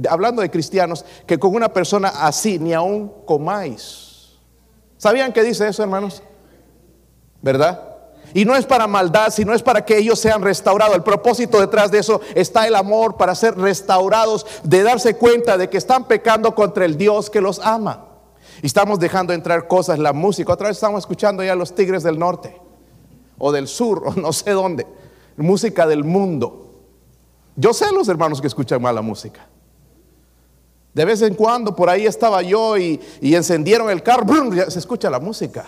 hablando 0.09 0.41
de 0.41 0.49
cristianos, 0.51 1.05
que 1.25 1.39
con 1.39 1.55
una 1.55 1.71
persona 1.71 2.09
así 2.09 2.59
ni 2.59 2.73
aún 2.73 3.11
comáis. 3.25 4.37
¿Sabían 4.97 5.33
que 5.33 5.43
dice 5.43 5.67
eso, 5.67 5.83
hermanos? 5.83 6.21
¿Verdad? 7.41 7.91
Y 8.33 8.45
no 8.45 8.55
es 8.55 8.65
para 8.65 8.87
maldad, 8.87 9.29
sino 9.29 9.53
es 9.53 9.61
para 9.61 9.83
que 9.83 9.97
ellos 9.97 10.19
sean 10.19 10.41
restaurados. 10.41 10.95
El 10.95 11.03
propósito 11.03 11.59
detrás 11.59 11.91
de 11.91 11.99
eso 11.99 12.21
está 12.35 12.67
el 12.67 12.75
amor 12.75 13.17
para 13.17 13.35
ser 13.35 13.57
restaurados, 13.57 14.45
de 14.63 14.83
darse 14.83 15.15
cuenta 15.17 15.57
de 15.57 15.69
que 15.69 15.77
están 15.77 16.05
pecando 16.07 16.55
contra 16.55 16.85
el 16.85 16.97
Dios 16.97 17.29
que 17.29 17.41
los 17.41 17.59
ama. 17.59 18.05
Y 18.61 18.67
estamos 18.67 18.99
dejando 18.99 19.33
entrar 19.33 19.67
cosas, 19.67 19.99
la 19.99 20.13
música. 20.13 20.53
Otra 20.53 20.67
vez 20.67 20.77
estamos 20.77 20.99
escuchando 20.99 21.43
ya 21.43 21.55
los 21.55 21.73
tigres 21.75 22.03
del 22.03 22.19
norte 22.19 22.61
o 23.37 23.51
del 23.51 23.67
sur 23.67 24.03
o 24.05 24.13
no 24.13 24.31
sé 24.31 24.51
dónde. 24.51 24.85
Música 25.35 25.87
del 25.87 26.03
mundo. 26.03 26.70
Yo 27.55 27.73
sé 27.73 27.91
los 27.91 28.07
hermanos 28.07 28.41
que 28.41 28.47
escuchan 28.47 28.81
mala 28.81 29.01
música. 29.01 29.47
De 30.93 31.05
vez 31.05 31.21
en 31.21 31.35
cuando 31.35 31.75
por 31.75 31.89
ahí 31.89 32.05
estaba 32.05 32.41
yo 32.41 32.77
y, 32.77 32.99
encendieron 33.21 33.89
el 33.89 34.03
carro, 34.03 34.25
se 34.69 34.79
escucha 34.79 35.09
la 35.09 35.19
música. 35.19 35.65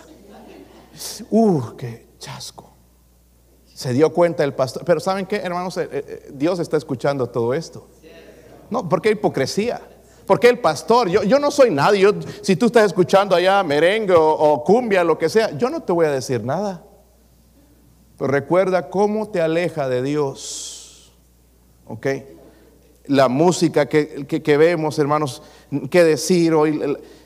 Uh, 1.30 1.76
qué 1.78 2.08
chasco. 2.19 2.72
Se 3.74 3.93
dio 3.93 4.13
cuenta 4.13 4.43
el 4.43 4.54
pastor. 4.54 4.84
Pero 4.86 5.00
¿saben 5.00 5.26
qué, 5.26 5.38
hermanos? 5.38 5.78
Eh, 5.78 5.88
eh, 5.91 6.32
Dios 6.34 6.60
está 6.60 6.78
escuchando 6.78 7.28
todo 7.28 7.54
esto. 7.54 7.88
No, 8.69 8.88
porque 8.88 9.10
hay 9.10 9.15
hipocresía. 9.15 9.82
Porque 10.26 10.48
el 10.48 10.60
pastor, 10.60 11.10
yo, 11.10 11.24
yo 11.24 11.39
no 11.39 11.52
soy 11.52 11.72
nadie. 11.72 12.08
si 12.41 12.56
tú 12.56 12.67
estás 12.67 12.86
escuchando 12.86 13.36
allá 13.36 13.62
merengue 13.63 14.13
o, 14.15 14.63
cumbia, 14.63 15.04
lo 15.04 15.17
que 15.17 15.30
sea, 15.30 15.52
yo 15.58 15.69
no 15.69 15.82
te 15.82 15.91
voy 15.91 16.06
a 16.06 16.12
decir 16.12 16.43
nada. 16.43 16.84
Pero 18.17 18.32
recuerda 18.32 18.89
cómo 18.89 19.30
te 19.30 19.41
aleja 19.41 19.89
de 19.89 20.02
Dios. 20.02 20.72
¿Ok? 21.93 22.08
La 23.08 23.27
música 23.27 23.88
que, 23.88 24.25
que 24.25 24.58
vemos, 24.58 24.97
hermanos, 24.97 25.41
qué 25.89 26.03
decir 26.03 26.53
hoy 26.53 26.79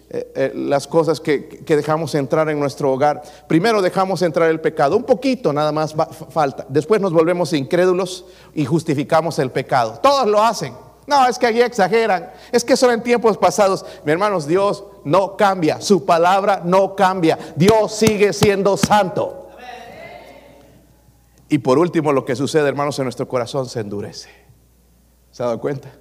eh, 0.10 0.32
eh, 0.36 0.52
las 0.56 0.88
cosas 0.88 1.20
que, 1.20 1.62
dejamos 1.66 2.16
entrar 2.16 2.50
en 2.50 2.58
nuestro 2.60 2.94
hogar. 2.94 3.22
Primero 3.48 3.82
dejamos 3.82 4.22
entrar 4.22 4.50
el 4.50 4.62
pecado, 4.62 4.96
un 4.96 5.04
poquito 5.04 5.52
nada 5.52 5.74
más 5.74 5.94
falta. 6.30 6.66
Después 6.70 7.02
nos 7.02 7.12
volvemos 7.12 7.52
incrédulos 7.52 8.26
y 8.56 8.64
justificamos 8.64 9.38
el 9.40 9.52
pecado. 9.52 10.00
Todos 10.02 10.28
lo 10.28 10.42
hacen. 10.42 10.74
No, 11.06 11.28
es 11.28 11.38
que 11.38 11.48
allí 11.48 11.62
exageran. 11.62 12.32
Es 12.54 12.64
que 12.64 12.78
son 12.78 12.92
en 12.92 13.04
tiempos 13.04 13.38
pasados. 13.38 13.86
Mi 14.06 14.14
hermanos, 14.14 14.48
Dios 14.48 14.86
no 15.04 15.36
cambia. 15.36 15.82
Su 15.82 16.06
palabra 16.06 16.62
no 16.64 16.96
cambia. 16.96 17.38
Dios 17.56 17.94
sigue 17.94 18.32
siendo 18.32 18.78
santo. 18.78 19.50
Y 21.50 21.58
por 21.58 21.80
último, 21.80 22.14
lo 22.14 22.24
que 22.24 22.36
sucede, 22.36 22.68
hermanos, 22.68 22.98
en 23.00 23.06
nuestro 23.06 23.28
corazón 23.28 23.68
se 23.68 23.82
endurece. 23.82 24.47
¿Se 25.38 25.44
ha 25.44 25.46
dado 25.46 25.60
cuenta? 25.60 25.92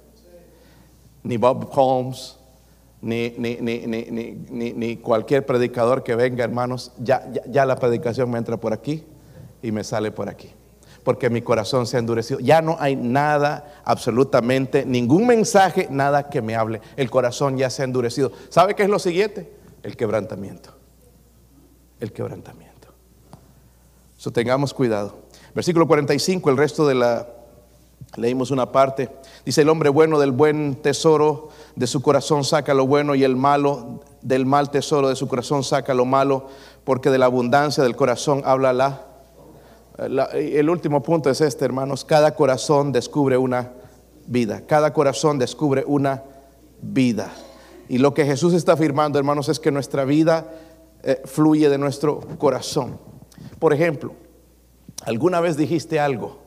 Ni 1.21 1.37
Bob 1.37 1.69
Holmes, 1.75 2.37
ni, 3.01 3.35
ni, 3.37 3.57
ni, 3.57 4.73
ni, 4.73 4.97
cualquier 4.97 5.45
predicador 5.45 6.01
que 6.01 6.15
venga, 6.15 6.43
hermanos, 6.43 6.91
ya, 6.97 7.31
ya, 7.47 7.63
la 7.63 7.75
predicación 7.75 8.31
me 8.31 8.39
entra 8.39 8.57
por 8.57 8.73
aquí 8.73 9.05
y 9.61 9.71
me 9.71 9.83
sale 9.83 10.09
por 10.09 10.27
aquí. 10.27 10.49
Porque 11.03 11.29
mi 11.29 11.43
corazón 11.43 11.85
se 11.85 11.97
ha 11.97 11.99
endurecido. 11.99 12.39
Ya 12.39 12.63
no 12.63 12.77
hay 12.79 12.95
nada, 12.95 13.79
absolutamente, 13.85 14.87
ningún 14.87 15.27
mensaje, 15.27 15.87
nada 15.91 16.31
que 16.31 16.41
me 16.41 16.55
hable. 16.55 16.81
El 16.95 17.11
corazón 17.11 17.59
ya 17.59 17.69
se 17.69 17.83
ha 17.83 17.85
endurecido. 17.85 18.31
¿Sabe 18.49 18.73
qué 18.73 18.81
es 18.81 18.89
lo 18.89 18.97
siguiente? 18.97 19.53
El 19.83 19.95
quebrantamiento. 19.95 20.71
El 21.99 22.11
quebrantamiento. 22.11 22.87
Eso 24.17 24.31
tengamos 24.31 24.73
cuidado. 24.73 25.27
Versículo 25.53 25.85
45, 25.85 26.49
el 26.49 26.57
resto 26.57 26.87
de 26.87 26.95
la, 26.95 27.36
leímos 28.15 28.51
una 28.51 28.71
parte. 28.71 29.09
Dice, 29.45 29.61
el 29.61 29.69
hombre 29.69 29.89
bueno 29.89 30.19
del 30.19 30.31
buen 30.31 30.75
tesoro 30.75 31.49
de 31.75 31.87
su 31.87 32.01
corazón 32.01 32.43
saca 32.43 32.73
lo 32.73 32.87
bueno 32.87 33.15
y 33.15 33.23
el 33.23 33.35
malo 33.35 34.01
del 34.21 34.45
mal 34.45 34.71
tesoro 34.71 35.09
de 35.09 35.15
su 35.15 35.27
corazón 35.27 35.63
saca 35.63 35.93
lo 35.93 36.05
malo, 36.05 36.47
porque 36.83 37.09
de 37.09 37.17
la 37.17 37.25
abundancia 37.25 37.83
del 37.83 37.95
corazón 37.95 38.41
habla 38.45 38.73
la, 38.73 39.07
el 40.33 40.69
último 40.69 41.01
punto 41.01 41.29
es 41.29 41.41
este, 41.41 41.65
hermanos, 41.65 42.05
cada 42.05 42.35
corazón 42.35 42.91
descubre 42.91 43.37
una 43.37 43.71
vida, 44.27 44.61
cada 44.67 44.93
corazón 44.93 45.39
descubre 45.39 45.83
una 45.87 46.23
vida. 46.81 47.31
Y 47.89 47.97
lo 47.97 48.13
que 48.13 48.25
Jesús 48.25 48.53
está 48.53 48.73
afirmando, 48.73 49.17
hermanos, 49.17 49.49
es 49.49 49.59
que 49.59 49.71
nuestra 49.71 50.05
vida 50.05 50.53
eh, 51.03 51.21
fluye 51.25 51.69
de 51.69 51.77
nuestro 51.77 52.19
corazón. 52.37 52.99
Por 53.59 53.73
ejemplo, 53.73 54.13
¿alguna 55.03 55.39
vez 55.39 55.57
dijiste 55.57 55.99
algo? 55.99 56.46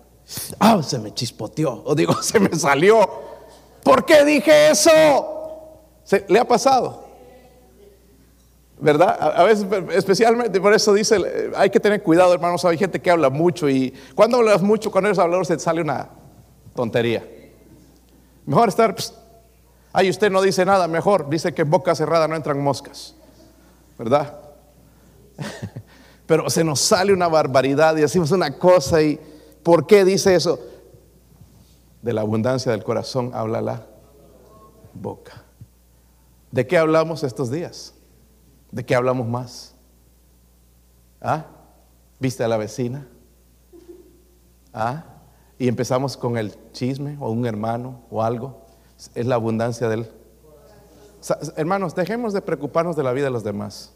Ah, 0.59 0.83
se 0.83 0.99
me 0.99 1.13
chispoteó, 1.13 1.83
o 1.85 1.95
digo, 1.95 2.15
se 2.23 2.39
me 2.39 2.55
salió 2.57 3.31
¿Por 3.83 4.05
qué 4.05 4.25
dije 4.25 4.71
eso? 4.71 4.91
¿Se, 6.05 6.25
¿Le 6.29 6.39
ha 6.39 6.47
pasado? 6.47 7.09
¿Verdad? 8.79 9.17
A, 9.37 9.45
veces, 9.45 9.67
especialmente 9.93 10.59
por 10.61 10.73
eso 10.73 10.95
dice, 10.95 11.51
hay 11.55 11.69
que 11.69 11.79
tener 11.79 12.03
cuidado, 12.03 12.33
hermanos. 12.33 12.65
Hay 12.65 12.79
gente 12.79 13.01
que 13.01 13.11
habla 13.11 13.29
mucho 13.29 13.69
y 13.69 13.95
cuando 14.15 14.39
hablas 14.39 14.63
mucho, 14.63 14.91
cuando 14.91 15.09
eres 15.09 15.19
hablador, 15.19 15.45
se 15.45 15.59
sale 15.59 15.83
una 15.83 16.09
tontería. 16.75 17.27
Mejor 18.47 18.71
estar, 18.71 18.95
ahí 19.93 20.09
usted 20.09 20.31
no 20.31 20.41
dice 20.41 20.65
nada, 20.65 20.89
mejor 20.89 21.29
dice 21.29 21.53
que 21.53 21.63
en 21.63 21.71
boca 21.71 21.95
cerrada 21.95 22.27
no 22.27 22.37
entran 22.37 22.59
moscas. 22.63 23.15
¿Verdad? 23.99 24.35
Pero 26.27 26.49
se 26.49 26.65
nos 26.65 26.81
sale 26.81 27.13
una 27.13 27.29
barbaridad 27.29 27.97
y 27.97 28.01
decimos 28.01 28.31
una 28.31 28.57
cosa 28.57 29.03
y 29.03 29.21
¿por 29.63 29.87
qué 29.87 30.05
dice 30.05 30.35
eso? 30.35 30.59
De 32.03 32.13
la 32.13 32.23
abundancia 32.23 32.73
del 32.73 32.85
corazón 32.85 33.31
habla 33.35 33.61
la 33.61 33.87
boca. 34.95 35.45
¿De 36.51 36.67
qué 36.67 36.79
hablamos 36.79 37.23
estos 37.23 37.51
días? 37.51 37.95
¿De 38.71 38.85
qué 38.85 38.95
hablamos 38.95 39.27
más? 39.27 39.75
¿Ah? 41.21 41.47
¿Viste 42.19 42.43
a 42.45 42.49
la 42.49 42.57
vecina? 42.57 43.07
¿Ah? 44.73 45.05
Y 45.59 45.69
empezamos 45.69 46.17
con 46.17 46.37
el 46.37 46.55
chisme 46.73 47.17
o 47.21 47.31
un 47.31 47.47
hermano 47.47 48.03
o 48.11 48.23
algo. 48.23 48.67
Es 49.15 49.27
la 49.27 49.35
abundancia 49.35 49.89
del... 49.89 50.11
Hermanos, 51.57 51.95
dejemos 51.95 52.33
de 52.33 52.41
preocuparnos 52.41 52.97
de 52.97 53.03
la 53.03 53.13
vida 53.13 53.27
de 53.27 53.31
los 53.31 53.45
demás. 53.45 53.93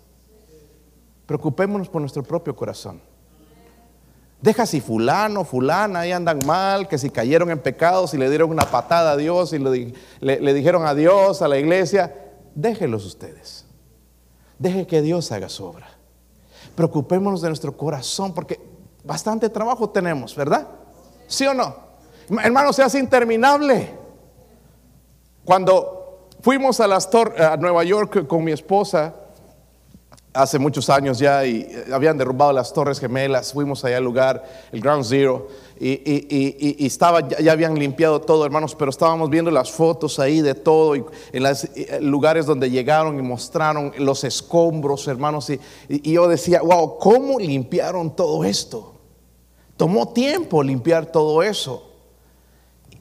Preocupémonos 1.26 1.88
por 1.88 2.02
nuestro 2.02 2.22
propio 2.22 2.54
corazón. 2.54 3.00
Deja 4.44 4.66
si 4.66 4.82
fulano, 4.82 5.42
fulana, 5.46 6.00
ahí 6.00 6.12
andan 6.12 6.38
mal, 6.44 6.86
que 6.86 6.98
si 6.98 7.08
cayeron 7.08 7.50
en 7.50 7.58
pecados 7.58 8.12
y 8.12 8.18
le 8.18 8.28
dieron 8.28 8.50
una 8.50 8.70
patada 8.70 9.12
a 9.12 9.16
Dios 9.16 9.54
y 9.54 9.58
le, 9.58 10.52
dijeron 10.52 10.84
adiós 10.84 11.40
a 11.40 11.48
la 11.48 11.56
iglesia, 11.56 12.14
déjelos 12.54 13.06
ustedes. 13.06 13.64
Deje 14.58 14.86
que 14.86 15.00
Dios 15.00 15.32
haga 15.32 15.48
su 15.48 15.64
obra. 15.64 15.88
Preocupémonos 16.74 17.40
de 17.40 17.48
nuestro 17.48 17.74
corazón 17.74 18.34
porque 18.34 18.60
bastante 19.02 19.48
trabajo 19.48 19.88
tenemos, 19.88 20.36
¿verdad? 20.36 20.68
¿Sí 21.26 21.46
o 21.46 21.54
no? 21.54 21.74
Hermano, 22.28 22.74
se 22.74 22.82
hace 22.82 22.98
interminable. 22.98 23.94
Cuando 25.46 26.28
fuimos 26.42 26.80
a, 26.80 26.86
las 26.86 27.08
a 27.14 27.56
Nueva 27.56 27.82
York 27.82 28.26
con 28.26 28.44
mi 28.44 28.52
esposa, 28.52 29.14
hace 30.34 30.58
muchos 30.58 30.90
años 30.90 31.18
ya 31.18 31.46
y 31.46 31.60
eh, 31.62 31.84
habían 31.92 32.18
derrumbado 32.18 32.52
las 32.52 32.72
Torres 32.72 32.98
Gemelas. 33.00 33.52
Fuimos 33.52 33.84
allá 33.84 33.96
al 33.98 34.04
lugar, 34.04 34.44
el 34.72 34.80
Ground 34.80 35.04
Zero, 35.04 35.48
y, 35.80 35.90
y- 35.92 36.76
y- 36.78 36.86
estaba, 36.86 37.26
ya, 37.26 37.50
habían 37.52 37.74
limpiado 37.78 38.20
todo, 38.20 38.44
hermanos, 38.44 38.74
pero 38.74 38.90
estábamos 38.90 39.30
viendo 39.30 39.50
las 39.50 39.70
fotos 39.70 40.18
ahí 40.18 40.40
de 40.40 40.54
todo, 40.54 40.94
y 40.96 41.04
en 41.32 41.42
los 41.42 41.66
lugares 42.00 42.46
donde 42.46 42.70
llegaron 42.70 43.18
y 43.18 43.22
mostraron 43.22 43.92
los 43.98 44.22
escombros, 44.24 45.08
hermanos, 45.08 45.50
y 45.88 46.12
yo 46.12 46.28
decía, 46.28 46.60
wow, 46.62 46.98
¿cómo 46.98 47.38
limpiaron 47.38 48.14
todo 48.14 48.44
esto? 48.44 48.94
Tomó 49.76 50.12
tiempo 50.12 50.62
limpiar 50.62 51.06
todo 51.06 51.42
eso. 51.42 51.90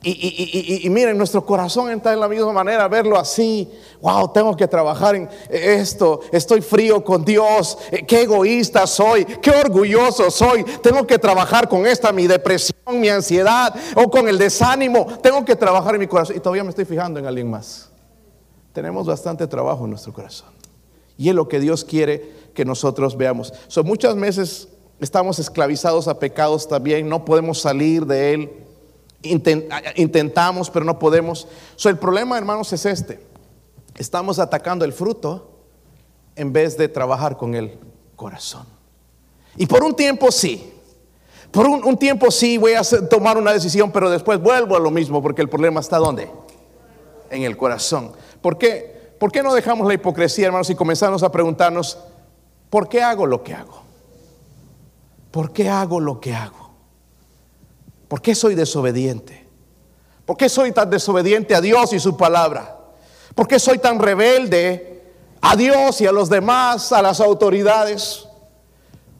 Y, 0.06 0.10
y- 0.12 0.84
y- 0.84 0.86
y- 0.86 0.90
miren, 0.90 1.18
nuestro 1.18 1.46
corazón 1.46 1.90
está 1.90 2.12
en 2.12 2.20
la 2.20 2.28
misma 2.28 2.52
manera, 2.52 2.90
verlo 2.90 3.18
así. 3.18 3.70
Wow, 4.02 4.34
tengo 4.34 4.54
que 4.56 4.68
trabajar 4.68 5.16
en 5.16 5.30
esto. 5.50 6.20
Estoy 6.32 6.60
frío 6.62 7.02
con 7.04 7.24
Dios. 7.24 7.78
Eh, 7.90 8.06
Qué 8.06 8.24
egoísta 8.24 8.86
soy. 8.86 9.24
Qué 9.24 9.50
orgulloso 9.52 10.30
soy. 10.30 10.66
Tengo 10.82 11.08
que 11.08 11.18
trabajar 11.18 11.70
con 11.70 11.88
esta, 11.88 12.12
mi 12.12 12.28
depresión, 12.28 13.00
mi 13.00 13.08
ansiedad 13.08 13.74
o 13.96 14.12
con 14.12 14.28
el 14.28 14.38
desánimo. 14.38 15.08
Tengo 15.22 15.46
que 15.46 15.56
trabajar 15.56 15.94
en 15.96 16.02
mi 16.02 16.08
corazón. 16.08 16.36
Y 16.36 16.40
todavía 16.42 16.66
me 16.66 16.72
estoy 16.72 16.84
fijando 16.84 17.18
en 17.22 17.26
alguien 17.26 17.50
más. 17.50 17.90
Tenemos 18.74 19.08
bastante 19.08 19.48
trabajo 19.48 19.86
en 19.86 19.92
nuestro 19.92 20.12
corazón. 20.12 20.50
Y 21.18 21.30
es 21.30 21.36
lo 21.36 21.48
que 21.48 21.62
Dios 21.62 21.86
quiere 21.86 22.30
que 22.54 22.66
nosotros 22.66 23.16
veamos. 23.16 23.54
So, 23.70 23.86
muchas 23.86 24.16
veces 24.16 24.68
estamos 25.00 25.40
esclavizados 25.40 26.10
a 26.10 26.20
pecados 26.20 26.68
también. 26.68 27.08
No 27.08 27.24
podemos 27.24 27.62
salir 27.62 28.06
de 28.06 28.34
él. 28.34 28.63
Inten- 29.24 29.68
intentamos, 29.96 30.70
pero 30.70 30.86
no 30.86 31.00
podemos. 31.00 31.48
So, 31.76 31.90
el 31.90 31.98
problema, 31.98 32.38
hermanos, 32.38 32.72
es 32.74 32.86
este. 32.86 33.26
Estamos 33.96 34.40
atacando 34.40 34.86
el 34.86 34.94
fruto 34.94 35.50
en 36.36 36.52
vez 36.52 36.78
de 36.78 36.88
trabajar 36.88 37.38
con 37.38 37.56
el 37.56 37.78
corazón. 38.16 38.66
Y 39.56 39.66
por 39.66 39.84
un 39.84 39.96
tiempo 39.96 40.32
sí. 40.32 40.72
Por 41.52 41.68
un, 41.68 41.98
tiempo 41.98 42.32
sí 42.32 42.58
voy 42.58 42.74
a 42.74 42.82
tomar 43.08 43.38
una 43.38 43.54
decisión, 43.54 43.92
pero 43.92 44.10
después 44.10 44.42
vuelvo 44.42 44.76
a 44.76 44.80
lo 44.80 44.90
mismo, 44.90 45.22
porque 45.22 45.44
el 45.44 45.50
problema 45.50 45.82
está 45.82 45.98
¿dónde? 46.00 46.28
En 47.30 47.44
el 47.44 47.56
corazón. 47.56 48.12
¿Por 48.42 48.58
qué? 48.58 49.14
¿Por 49.20 49.32
qué 49.32 49.44
no 49.44 49.54
dejamos 49.54 49.88
la 49.88 49.94
hipocresía, 49.94 50.48
hermanos, 50.48 50.72
y 50.72 50.76
comenzamos 50.76 51.22
a 51.22 51.32
preguntarnos, 51.32 52.00
¿por 52.72 52.90
qué 52.90 53.04
hago 53.04 53.28
lo 53.28 53.44
que 53.44 53.54
hago? 53.54 53.84
¿Por 55.30 55.54
qué 55.54 55.70
hago 55.70 56.00
lo 56.00 56.20
que 56.20 56.34
hago? 56.34 56.63
¿Por 58.14 58.22
qué 58.22 58.36
soy 58.36 58.54
desobediente? 58.54 59.44
¿Por 60.24 60.38
qué 60.38 60.48
soy 60.48 60.72
tan 60.72 60.88
desobediente 60.88 61.56
a 61.56 61.62
Dios 61.62 61.94
y 61.94 62.00
su 62.00 62.16
palabra? 62.16 62.78
¿Por 63.34 63.48
qué 63.48 63.58
soy 63.58 63.80
tan 63.80 63.98
rebelde 63.98 65.02
a 65.42 65.56
Dios 65.56 66.00
y 66.00 66.06
a 66.06 66.12
los 66.12 66.30
demás, 66.30 66.92
a 66.92 67.02
las 67.02 67.20
autoridades? 67.20 68.28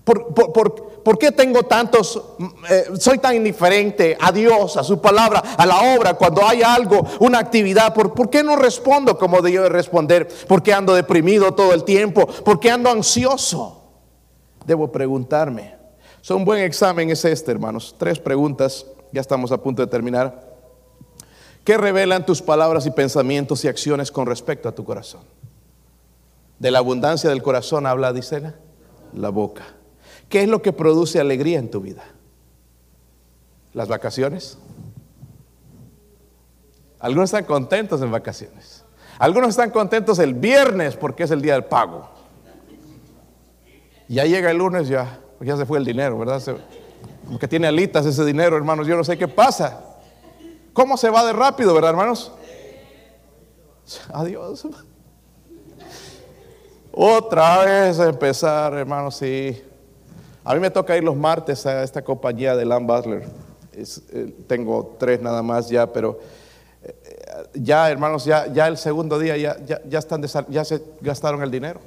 ¿Por, 0.04 0.32
por- 0.36 0.54
por- 0.54 0.94
por 1.04 1.18
qué 1.18 1.32
tengo 1.32 1.64
tantos, 1.64 2.22
mm, 2.38 2.46
eh, 2.70 2.84
soy 3.00 3.18
tan 3.18 3.36
indiferente 3.36 4.16
a 4.22 4.32
Dios, 4.32 4.78
a 4.78 4.84
su 4.84 5.02
palabra, 5.02 5.40
a 5.58 5.66
la 5.66 5.96
obra, 5.98 6.14
cuando 6.14 6.48
hay 6.48 6.62
algo, 6.62 7.02
una 7.20 7.40
actividad? 7.40 7.96
¿Por, 7.96 8.14
por 8.14 8.30
qué 8.30 8.44
no 8.44 8.56
respondo 8.58 9.18
como 9.18 9.42
debo 9.42 9.70
responder? 9.70 10.28
¿Por 10.48 10.62
qué 10.62 10.72
ando 10.72 10.94
deprimido 10.94 11.56
todo 11.56 11.74
el 11.74 11.84
tiempo? 11.84 12.28
¿Por 12.28 12.60
qué 12.60 12.70
ando 12.70 12.92
ansioso? 12.92 13.86
Debo 14.68 14.92
preguntarme. 14.92 15.82
So, 16.24 16.38
un 16.38 16.46
buen 16.46 16.64
examen 16.64 17.10
es 17.10 17.26
este, 17.26 17.52
hermanos. 17.52 17.96
Tres 18.00 18.18
preguntas, 18.18 18.86
ya 19.12 19.20
estamos 19.20 19.52
a 19.52 19.62
punto 19.62 19.82
de 19.82 19.90
terminar. 19.90 20.56
¿Qué 21.66 21.78
revelan 21.78 22.26
tus 22.26 22.42
palabras 22.42 22.86
y 22.86 22.92
pensamientos 22.92 23.66
y 23.66 23.68
acciones 23.68 24.10
con 24.10 24.26
respecto 24.26 24.70
a 24.70 24.72
tu 24.72 24.86
corazón? 24.86 25.20
De 26.60 26.72
la 26.72 26.80
abundancia 26.80 27.30
del 27.30 27.44
corazón 27.44 27.86
habla, 27.86 28.14
dice 28.14 28.40
la, 28.40 28.56
la 29.14 29.28
boca. 29.32 29.64
¿Qué 30.30 30.44
es 30.44 30.48
lo 30.48 30.62
que 30.62 30.72
produce 30.72 31.20
alegría 31.20 31.60
en 31.60 31.70
tu 31.70 31.82
vida? 31.82 32.06
¿Las 33.74 33.90
vacaciones? 33.90 34.58
Algunos 37.02 37.32
están 37.32 37.44
contentos 37.44 38.02
en 38.02 38.12
vacaciones. 38.12 38.86
Algunos 39.20 39.50
están 39.50 39.72
contentos 39.72 40.20
el 40.20 40.36
viernes 40.36 40.96
porque 40.96 41.24
es 41.24 41.32
el 41.32 41.42
día 41.42 41.52
del 41.52 41.66
pago. 41.66 42.08
Ya 44.08 44.24
llega 44.24 44.52
el 44.52 44.58
lunes, 44.58 44.88
ya, 44.88 45.20
ya 45.44 45.58
se 45.58 45.66
fue 45.66 45.78
el 45.78 45.86
dinero, 45.86 46.18
¿verdad? 46.18 46.42
Como 47.26 47.40
que 47.40 47.48
tiene 47.48 47.68
alitas 47.68 48.06
ese 48.06 48.24
dinero, 48.26 48.58
hermanos. 48.58 48.88
Yo 48.88 48.96
no 48.96 49.04
sé 49.04 49.18
qué 49.18 49.28
pasa. 49.28 49.82
¿Cómo 50.74 50.98
se 50.98 51.10
va 51.10 51.26
de 51.26 51.34
rápido, 51.34 51.74
verdad, 51.74 51.92
hermanos? 51.92 52.32
Adiós. 54.14 54.68
Otra 56.92 57.64
vez 57.64 58.00
empezar, 58.00 58.74
hermanos, 58.74 59.16
sí. 59.16 59.62
A 60.44 60.54
mí 60.54 60.60
me 60.60 60.70
toca 60.70 60.96
ir 60.98 61.04
los 61.04 61.16
martes 61.16 61.66
a 61.66 61.84
esta 61.84 62.04
compañía 62.04 62.56
de 62.56 62.66
Lamb 62.66 62.88
Butler. 62.88 63.24
Eh, 63.74 64.36
tengo 64.48 64.96
tres 65.00 65.22
nada 65.22 65.42
más 65.42 65.70
ya, 65.70 65.92
pero 65.92 66.20
eh, 66.84 66.94
ya, 67.54 67.90
hermanos, 67.90 68.26
ya, 68.26 68.48
ya 68.48 68.68
el 68.68 68.78
segundo 68.78 69.18
día 69.18 69.38
ya, 69.38 69.58
ya, 69.66 69.82
ya 69.88 70.00
están 70.00 70.22
ya 70.50 70.66
se 70.66 70.84
gastaron 71.02 71.42
el 71.42 71.50
dinero. 71.50 71.80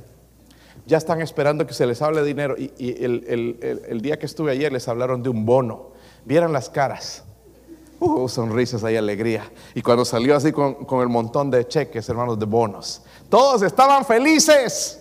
Ya 0.87 0.97
están 0.99 1.21
esperando 1.21 1.67
que 1.67 1.75
se 1.75 1.85
les 1.87 2.01
hable 2.01 2.21
de 2.21 2.27
dinero. 2.27 2.55
Y, 2.57 2.71
el, 3.05 3.25
el- 3.29 3.85
el- 3.89 4.01
día 4.01 4.19
que 4.19 4.27
estuve 4.27 4.53
ayer 4.53 4.73
les 4.73 4.87
hablaron 4.89 5.23
de 5.23 5.29
un 5.29 5.45
bono. 5.45 5.91
Vieran 6.25 6.53
las 6.53 6.71
caras. 6.71 7.25
Uh, 7.99 8.29
sonrisas 8.29 8.83
y 8.83 8.97
alegría. 8.97 9.51
Y 9.75 9.83
cuando 9.83 10.05
salió 10.05 10.37
así 10.37 10.53
con, 10.53 10.85
con 10.85 11.01
el 11.01 11.09
montón 11.09 11.51
de 11.51 11.67
cheques, 11.67 12.09
hermanos, 12.09 12.39
de 12.39 12.45
bonos, 12.47 13.03
todos 13.29 13.63
estaban 13.63 14.05
felices. 14.05 15.01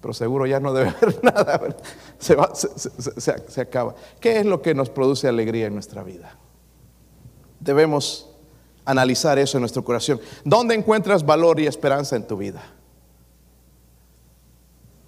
Pero 0.00 0.12
seguro 0.12 0.46
ya 0.46 0.60
no 0.60 0.72
debe 0.74 0.90
haber 1.00 1.22
nada. 1.24 1.76
Se, 2.18 2.34
va- 2.34 2.50
se- 2.54 2.68
se- 3.20 3.48
se 3.48 3.60
acaba. 3.60 3.94
¿Qué 4.20 4.40
es 4.40 4.46
lo 4.46 4.60
que 4.60 4.74
nos 4.74 4.90
produce 4.90 5.26
alegría 5.28 5.66
en 5.68 5.74
nuestra 5.74 6.02
vida? 6.02 6.36
Debemos 7.60 8.28
analizar 8.84 9.38
eso 9.38 9.56
en 9.58 9.62
nuestro 9.62 9.84
corazón. 9.84 10.20
¿Dónde 10.44 10.74
encuentras 10.74 11.24
valor 11.24 11.60
y 11.60 11.66
esperanza 11.66 12.16
en 12.16 12.26
tu 12.26 12.36
vida? 12.36 12.62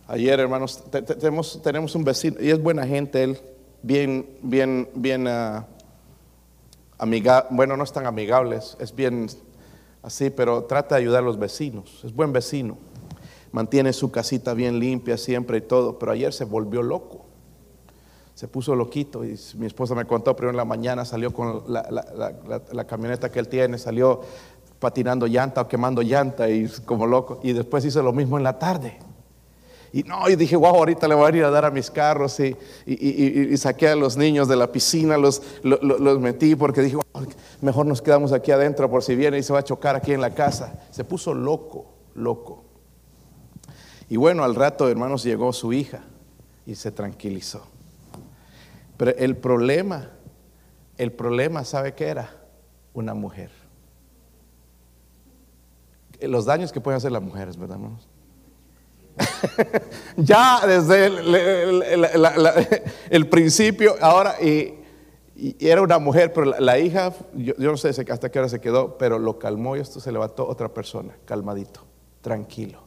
Ayer, 0.09 0.41
hermanos, 0.41 0.83
te- 0.91 1.03
te- 1.03 1.15
tenemos, 1.15 1.95
un 1.95 2.05
vecino, 2.05 2.37
y 2.41 2.51
es 2.51 2.61
buena 2.62 2.87
gente, 2.87 3.23
él, 3.23 3.38
bien, 3.83 4.29
bien, 4.43 4.88
bien 4.95 5.27
ah, 5.29 5.67
amiga, 6.99 7.47
bueno, 7.51 7.77
no 7.77 7.85
es 7.85 7.93
tan 7.93 8.07
amigable, 8.07 8.57
es, 8.57 8.95
bien 8.95 9.29
así, 10.03 10.31
pero 10.31 10.65
trata 10.65 10.97
de 10.97 11.03
ayudar 11.03 11.23
a 11.23 11.27
los 11.27 11.38
vecinos, 11.38 12.03
es 12.05 12.15
buen 12.15 12.33
vecino, 12.33 12.77
mantiene 13.53 13.93
su 13.93 14.11
casita 14.11 14.55
bien 14.55 14.79
limpia 14.79 15.17
siempre 15.17 15.59
y 15.59 15.61
todo, 15.62 15.99
pero 15.99 16.12
ayer 16.12 16.33
se 16.33 16.45
volvió 16.45 16.83
loco, 16.83 17.25
se 18.35 18.49
puso 18.49 18.75
loquito 18.75 19.25
y 19.25 19.38
mi 19.57 19.67
esposa 19.67 19.95
me 19.95 20.05
contó, 20.05 20.35
pero 20.35 20.51
en 20.51 20.57
la 20.57 20.65
mañana 20.65 21.05
salió 21.05 21.33
con 21.33 21.62
la- 21.69 21.87
la 22.73 22.85
camioneta 22.87 23.31
que 23.31 23.38
él 23.38 23.49
tiene, 23.49 23.79
salió 23.79 24.21
patinando 24.81 25.27
llanta 25.29 25.61
o 25.61 25.69
quemando 25.69 26.03
llanta 26.03 26.51
y 26.51 26.69
como 26.85 27.07
loco, 27.07 27.38
y 27.45 27.53
después 27.53 27.85
hizo 27.85 28.03
lo 28.03 28.12
mismo 28.12 28.37
en 28.37 28.43
la 28.43 28.59
tarde. 28.59 28.99
Y 29.93 30.05
no, 30.05 30.27
y 30.31 30.37
dije, 30.37 30.57
wow, 30.57 30.75
ahorita 30.75 31.07
le 31.07 31.15
voy 31.15 31.31
a 31.33 31.37
ir 31.37 31.45
a 31.45 31.51
dar 31.51 31.67
a 31.67 31.71
mis 31.71 31.91
carros 31.91 32.41
y, 32.41 32.57
saqué 33.59 33.89
a 33.89 33.97
los 33.97 34.17
niños 34.17 34.49
de 34.49 34.57
la 34.57 34.73
piscina, 34.73 35.19
los, 35.19 35.43
lo- 35.63 35.79
lo- 35.83 35.99
los 35.99 36.19
metí 36.19 36.55
porque 36.57 36.81
dije, 36.81 36.97
"Wow, 36.97 37.27
mejor 37.61 37.85
nos 37.85 38.01
quedamos 38.01 38.33
aquí 38.33 38.51
adentro 38.53 38.89
por 38.91 39.03
si 39.03 39.15
viene 39.15 39.37
y 39.39 39.43
se 39.43 39.53
va 39.53 39.59
a 39.59 39.65
chocar 39.65 39.95
aquí 39.95 40.13
en 40.13 40.23
la 40.23 40.31
casa. 40.35 40.81
Se 40.91 41.05
puso 41.05 41.35
loco, 41.35 41.93
loco. 42.15 42.65
Y 44.09 44.17
bueno, 44.17 44.45
al 44.45 44.55
rato, 44.55 44.89
hermanos, 44.89 45.25
llegó 45.25 45.53
su 45.53 45.75
hija 45.75 46.01
y 46.67 46.75
se 46.75 46.91
tranquilizó. 46.91 47.63
Pero 48.97 49.11
el 49.19 49.37
problema, 49.37 50.11
el 50.97 51.13
problema, 51.13 51.65
¿sabe 51.65 51.95
qué 51.95 52.07
era? 52.09 52.31
Una 52.95 53.13
mujer. 53.13 53.51
Los 56.21 56.45
daños 56.47 56.73
que 56.73 56.81
pueden 56.81 56.97
hacer 56.97 57.13
las 57.13 57.23
mujeres, 57.23 57.57
¿verdad, 57.59 57.77
hermanos? 57.77 58.09
ya 60.16 60.61
desde 60.66 61.07
el, 63.11 63.29
principio, 63.29 63.96
ahora, 64.01 64.37
y, 64.40 64.75
era 65.59 65.83
una 65.83 65.98
mujer, 65.98 66.33
pero 66.33 66.46
la, 66.59 66.79
hija, 66.79 67.12
yo, 67.35 67.55
no 67.59 67.77
sé 67.77 67.88
hasta 67.88 68.31
qué 68.31 68.38
hora 68.38 68.48
se 68.48 68.61
quedó, 68.61 68.96
pero 68.96 69.18
lo 69.18 69.38
calmó 69.38 69.77
y 69.77 69.81
esto 69.81 70.01
se 70.01 70.12
levantó 70.12 70.46
otra 70.46 70.72
persona, 70.72 71.16
calmadito, 71.25 71.81
tranquilo. 72.20 72.83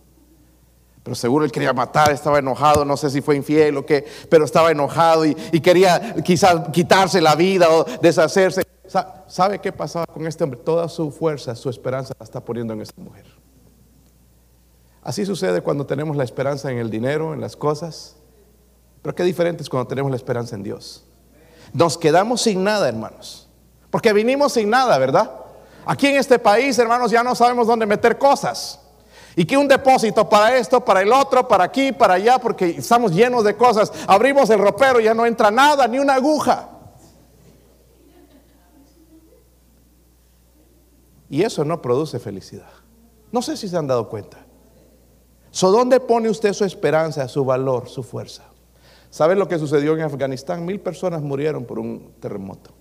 Pero 1.03 1.13
seguro 1.13 1.45
él 1.45 1.51
quería 1.51 1.73
matar, 1.73 2.11
estaba 2.11 2.39
enojado, 2.39 2.83
no 2.83 2.97
sé 2.97 3.11
si 3.11 3.21
fue 3.21 3.35
infiel 3.35 3.77
o 3.77 3.85
qué, 3.85 4.05
pero 4.27 4.43
estaba 4.45 4.71
enojado 4.71 5.25
y, 5.25 5.37
y 5.51 5.59
quería 5.59 6.15
quizás 6.23 6.69
quitarse 6.69 7.21
la 7.21 7.35
vida 7.35 7.69
o 7.69 7.83
deshacerse. 8.01 8.63
Sa- 8.87 9.23
¿Sabe 9.27 9.59
qué 9.59 9.71
pasaba 9.71 10.05
con 10.07 10.25
este 10.25 10.43
hombre? 10.43 10.59
Toda 10.59 10.89
su 10.89 11.11
fuerza, 11.11 11.55
su 11.55 11.69
esperanza 11.69 12.13
la 12.19 12.23
está 12.23 12.39
poniendo 12.43 12.73
en 12.73 12.81
esta 12.81 12.99
mujer. 12.99 13.25
Así 15.05 15.23
sucede 15.23 15.61
cuando 15.61 15.85
tenemos 15.85 16.17
la 16.17 16.23
esperanza 16.23 16.71
en 16.71 16.79
el 16.79 16.89
dinero, 16.89 17.35
en 17.35 17.39
las 17.39 17.55
cosas. 17.55 18.15
Pero 19.03 19.13
qué 19.13 19.23
diferente 19.23 19.61
es 19.61 19.69
cuando 19.69 19.87
tenemos 19.87 20.09
la 20.09 20.17
esperanza 20.17 20.55
en 20.55 20.63
Dios. 20.63 21.05
Nos 21.73 21.95
quedamos 21.95 22.41
sin 22.41 22.63
nada, 22.63 22.89
hermanos. 22.89 23.47
Porque 23.91 24.11
vinimos 24.13 24.53
sin 24.53 24.67
nada, 24.67 24.97
¿verdad? 24.97 25.31
Aquí 25.85 26.07
en 26.07 26.15
este 26.15 26.39
país, 26.39 26.79
hermanos, 26.79 27.11
ya 27.11 27.21
no 27.23 27.35
sabemos 27.35 27.67
dónde 27.67 27.85
meter 27.85 28.17
cosas. 28.17 28.79
Y 29.35 29.45
que 29.45 29.55
un 29.55 29.67
depósito 29.67 30.27
para 30.27 30.57
esto, 30.57 30.83
para 30.83 31.03
el 31.03 31.13
otro, 31.13 31.47
para 31.47 31.65
aquí, 31.65 31.91
para 31.91 32.15
allá, 32.15 32.39
porque 32.39 32.71
estamos 32.71 33.11
llenos 33.11 33.43
de 33.43 33.55
cosas. 33.55 33.91
Abrimos 34.07 34.49
el 34.49 34.57
ropero 34.57 34.99
y 34.99 35.03
ya 35.03 35.13
no 35.13 35.27
entra 35.27 35.51
nada, 35.51 35.87
ni 35.87 35.99
una 35.99 36.15
aguja. 36.15 36.67
Y 41.29 41.43
eso 41.43 41.63
no 41.63 41.79
produce 41.79 42.17
felicidad. 42.17 42.71
No 43.31 43.43
sé 43.43 43.55
si 43.55 43.67
se 43.67 43.77
han 43.77 43.85
dado 43.85 44.09
cuenta. 44.09 44.44
So, 45.55 45.71
¿Dónde 45.71 46.01
pone 46.01 46.29
usted 46.29 46.51
su 46.51 46.65
esperanza, 46.65 47.29
su 47.29 47.45
valor, 47.45 47.87
su 47.87 48.03
fuerza? 48.03 48.43
¿Saben 49.09 49.39
lo 49.39 49.47
que 49.47 49.57
sucedió 49.57 49.93
en 49.93 50.01
Afganistán? 50.01 50.65
Mil 50.65 50.81
personas 50.81 51.21
murieron 51.21 51.63
por 51.63 51.79
un 51.79 52.11
terremoto. 52.19 52.71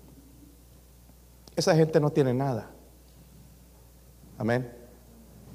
Esa 1.55 1.73
gente 1.73 2.01
no 2.01 2.09
tiene 2.09 2.33
nada. 2.33 2.69
Amén. 4.37 4.69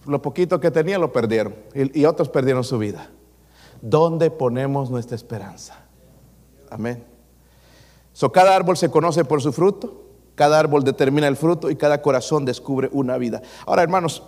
Lo 0.06 0.22
poquito 0.22 0.58
que 0.60 0.70
tenía 0.70 0.98
lo 0.98 1.12
perdieron 1.12 1.54
y, 1.74 2.00
y 2.00 2.06
otros 2.06 2.30
perdieron 2.30 2.64
su 2.64 2.78
vida. 2.78 3.10
¿Dónde 3.82 4.30
ponemos 4.30 4.90
nuestra 4.90 5.14
esperanza? 5.14 5.74
Amén. 6.70 7.04
So, 8.14 8.32
cada 8.32 8.56
árbol 8.56 8.78
se 8.78 8.90
conoce 8.90 9.26
por 9.26 9.42
su 9.42 9.52
fruto, 9.52 10.04
cada 10.36 10.58
árbol 10.58 10.84
determina 10.84 11.28
el 11.28 11.36
fruto 11.36 11.70
y 11.70 11.76
cada 11.76 12.00
corazón 12.00 12.46
descubre 12.46 12.88
una 12.92 13.18
vida. 13.18 13.42
Ahora, 13.66 13.82
hermanos, 13.82 14.22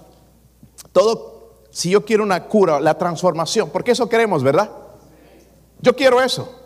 todo, 0.93 1.42
si 1.73 1.91
yo 1.91 2.05
quiero 2.05 2.23
una 2.23 2.45
cura, 2.45 2.79
la 2.79 2.99
transformación, 2.99 3.71
porque 3.71 3.93
eso 3.93 4.09
queremos, 4.09 4.43
¿verdad? 4.45 4.71
Yo 5.81 5.97
quiero 5.97 6.21
eso. 6.21 6.61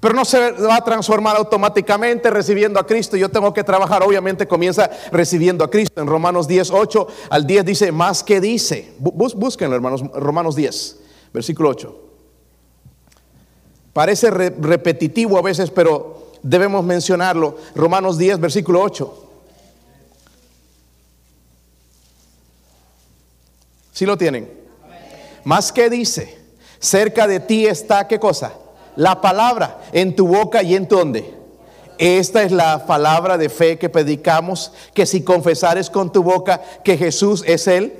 Pero 0.00 0.14
no 0.14 0.24
se 0.24 0.50
va 0.50 0.76
a 0.76 0.84
transformar 0.84 1.36
automáticamente 1.36 2.28
recibiendo 2.28 2.78
a 2.78 2.86
Cristo. 2.86 3.16
Yo 3.16 3.30
tengo 3.30 3.54
que 3.54 3.64
trabajar. 3.64 4.02
Obviamente 4.02 4.46
comienza 4.46 4.90
recibiendo 5.10 5.64
a 5.64 5.70
Cristo. 5.70 6.02
En 6.02 6.08
Romanos 6.08 6.46
10, 6.46 6.72
8 6.72 7.06
al 7.30 7.46
10 7.46 7.64
dice, 7.64 7.92
más 7.92 8.22
que 8.22 8.38
dice. 8.40 8.92
búsquenlo, 8.98 9.74
hermanos. 9.74 10.02
Romanos 10.12 10.56
10, 10.56 11.00
versículo 11.32 11.70
8. 11.70 12.00
Parece 13.94 14.30
repetitivo 14.30 15.38
a 15.38 15.42
veces, 15.42 15.70
pero 15.70 16.32
debemos 16.42 16.84
mencionarlo. 16.84 17.56
Romanos 17.74 18.18
10, 18.18 18.40
versículo 18.40 18.82
8. 18.82 19.23
¿Sí 23.94 24.06
lo 24.06 24.18
tienen? 24.18 24.50
Más 25.44 25.70
que 25.72 25.88
dice, 25.88 26.36
cerca 26.80 27.28
de 27.28 27.38
ti 27.38 27.66
está, 27.66 28.08
¿qué 28.08 28.18
cosa? 28.18 28.52
La 28.96 29.20
palabra 29.20 29.78
en 29.92 30.16
tu 30.16 30.26
boca 30.26 30.64
y 30.64 30.74
en 30.74 30.88
tu 30.88 30.96
donde. 30.96 31.32
Esta 31.96 32.42
es 32.42 32.50
la 32.50 32.86
palabra 32.86 33.38
de 33.38 33.48
fe 33.48 33.78
que 33.78 33.88
predicamos, 33.88 34.72
que 34.94 35.06
si 35.06 35.22
confesares 35.22 35.90
con 35.90 36.10
tu 36.10 36.24
boca 36.24 36.60
que 36.82 36.98
Jesús 36.98 37.44
es 37.46 37.68
Él 37.68 37.96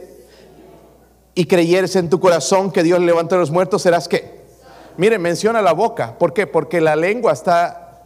y 1.33 1.47
creyeres 1.47 1.95
en 1.95 2.11
tu 2.11 2.19
corazón 2.19 2.73
que 2.73 2.83
Dios 2.83 2.99
levantó 2.99 3.37
a 3.37 3.39
los 3.39 3.53
muertos, 3.53 3.83
serás 3.83 4.09
que. 4.09 4.43
Miren, 4.97 5.23
menciona 5.23 5.63
la 5.63 5.73
boca. 5.73 6.19
¿Por 6.19 6.35
qué? 6.35 6.49
Porque 6.49 6.81
la 6.81 6.97
lengua 6.97 7.33
está 7.33 8.03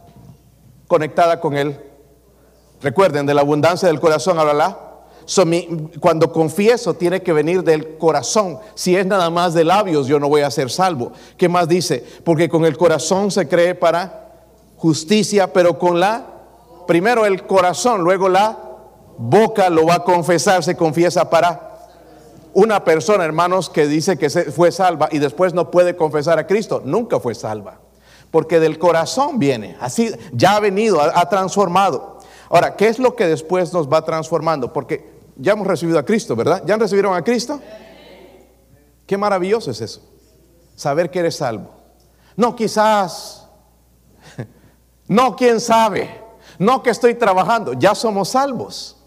conectada 0.87 1.39
con 1.39 1.57
Él. 1.57 1.79
Recuerden, 2.83 3.25
de 3.25 3.33
la 3.33 3.41
abundancia 3.41 3.87
del 3.87 3.99
corazón 3.99 4.37
cuando 5.99 6.31
confieso 6.31 6.95
tiene 6.95 7.21
que 7.21 7.33
venir 7.33 7.63
del 7.63 7.97
corazón. 7.97 8.59
Si 8.73 8.95
es 8.95 9.05
nada 9.05 9.29
más 9.29 9.53
de 9.53 9.63
labios, 9.63 10.07
yo 10.07 10.19
no 10.19 10.27
voy 10.27 10.41
a 10.41 10.51
ser 10.51 10.71
salvo. 10.71 11.11
¿Qué 11.37 11.47
más 11.47 11.67
dice? 11.67 12.03
Porque 12.23 12.49
con 12.49 12.65
el 12.65 12.77
corazón 12.77 13.29
se 13.29 13.47
cree 13.47 13.75
para 13.75 14.31
justicia, 14.77 15.53
pero 15.53 15.77
con 15.77 15.99
la, 15.99 16.25
primero 16.87 17.25
el 17.25 17.45
corazón, 17.45 18.01
luego 18.01 18.29
la 18.29 18.57
boca 19.17 19.69
lo 19.69 19.85
va 19.85 19.95
a 19.95 20.03
confesar, 20.03 20.63
se 20.63 20.75
confiesa 20.75 21.29
para 21.29 21.69
una 22.53 22.83
persona, 22.83 23.23
hermanos, 23.23 23.69
que 23.69 23.85
dice 23.85 24.17
que 24.17 24.29
fue 24.29 24.71
salva 24.71 25.09
y 25.11 25.19
después 25.19 25.53
no 25.53 25.69
puede 25.69 25.95
confesar 25.95 26.39
a 26.39 26.47
Cristo, 26.47 26.81
nunca 26.83 27.19
fue 27.19 27.35
salva. 27.35 27.79
Porque 28.31 28.59
del 28.59 28.79
corazón 28.79 29.37
viene, 29.37 29.75
así 29.79 30.11
ya 30.31 30.55
ha 30.55 30.59
venido, 30.59 31.01
ha 31.01 31.29
transformado. 31.29 32.19
Ahora, 32.49 32.75
¿qué 32.75 32.87
es 32.87 32.97
lo 32.97 33.15
que 33.15 33.27
después 33.27 33.73
nos 33.73 33.87
va 33.87 34.03
transformando? 34.03 34.73
Porque 34.73 35.18
ya 35.39 35.53
hemos 35.53 35.65
recibido 35.65 35.97
a 35.97 36.05
Cristo, 36.05 36.35
¿verdad? 36.35 36.63
¿Ya 36.65 36.77
recibieron 36.77 37.15
a 37.15 37.23
Cristo? 37.23 37.61
Qué 39.07 39.17
maravilloso 39.17 39.71
es 39.71 39.81
eso. 39.81 40.01
Saber 40.75 41.09
que 41.09 41.19
eres 41.19 41.37
salvo. 41.37 41.73
No, 42.35 42.55
quizás. 42.55 43.47
No, 45.07 45.35
quién 45.35 45.59
sabe. 45.59 46.21
No 46.59 46.83
que 46.83 46.91
estoy 46.91 47.15
trabajando. 47.15 47.73
Ya 47.73 47.95
somos 47.95 48.29
salvos. 48.29 48.97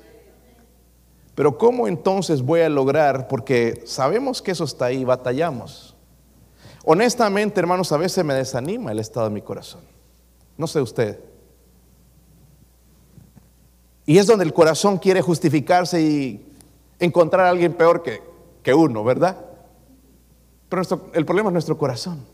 Pero 1.34 1.56
¿cómo 1.56 1.86
entonces 1.86 2.42
voy 2.42 2.60
a 2.60 2.68
lograr? 2.68 3.28
Porque 3.28 3.84
sabemos 3.86 4.42
que 4.42 4.50
eso 4.50 4.64
está 4.64 4.86
ahí, 4.86 5.04
batallamos. 5.04 5.94
Honestamente, 6.84 7.60
hermanos, 7.60 7.92
a 7.92 7.96
veces 7.96 8.24
me 8.24 8.34
desanima 8.34 8.90
el 8.90 8.98
estado 8.98 9.28
de 9.28 9.34
mi 9.34 9.42
corazón. 9.42 9.82
No 10.56 10.66
sé 10.66 10.80
usted. 10.80 11.20
Y 14.04 14.18
es 14.18 14.26
donde 14.26 14.44
el 14.44 14.52
corazón 14.52 14.98
quiere 14.98 15.20
justificarse 15.20 16.00
y 16.00 16.52
encontrar 16.98 17.46
a 17.46 17.50
alguien 17.50 17.74
peor 17.74 18.02
que, 18.02 18.22
que 18.62 18.74
uno, 18.74 19.04
¿verdad? 19.04 19.36
Pero 20.68 20.82
el 21.12 21.24
problema 21.24 21.50
es 21.50 21.52
nuestro 21.52 21.78
corazón. 21.78 22.24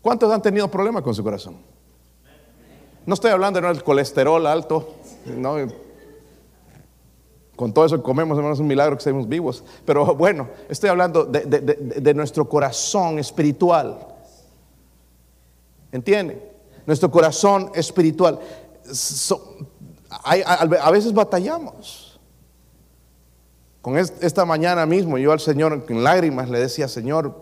¿Cuántos 0.00 0.32
han 0.32 0.42
tenido 0.42 0.70
problemas 0.70 1.02
con 1.02 1.14
su 1.14 1.22
corazón? 1.22 1.56
No 3.06 3.14
estoy 3.14 3.30
hablando 3.30 3.60
del 3.60 3.82
colesterol 3.82 4.46
alto, 4.46 4.94
no, 5.26 5.56
con 7.56 7.72
todo 7.72 7.84
eso 7.84 7.96
que 7.96 8.02
comemos, 8.02 8.36
hermanos, 8.36 8.56
es 8.56 8.60
un 8.60 8.66
milagro 8.66 8.96
que 8.96 9.00
estemos 9.00 9.28
vivos. 9.28 9.62
Pero 9.84 10.14
bueno, 10.14 10.48
estoy 10.68 10.90
hablando 10.90 11.24
de, 11.24 12.14
nuestro 12.14 12.48
corazón 12.48 13.18
espiritual. 13.18 14.06
¿Entienden? 15.92 16.42
Nuestro 16.86 17.10
corazón 17.10 17.70
espiritual 17.74 18.40
a 20.22 20.90
veces 20.90 21.12
batallamos. 21.12 22.14
Con 23.84 23.98
esta 23.98 24.46
mañana 24.46 24.86
mismo 24.86 25.18
yo 25.18 25.30
al 25.30 25.40
Señor 25.40 25.84
en 25.86 26.02
lágrimas 26.02 26.48
le 26.48 26.58
decía, 26.58 26.88
Señor, 26.88 27.38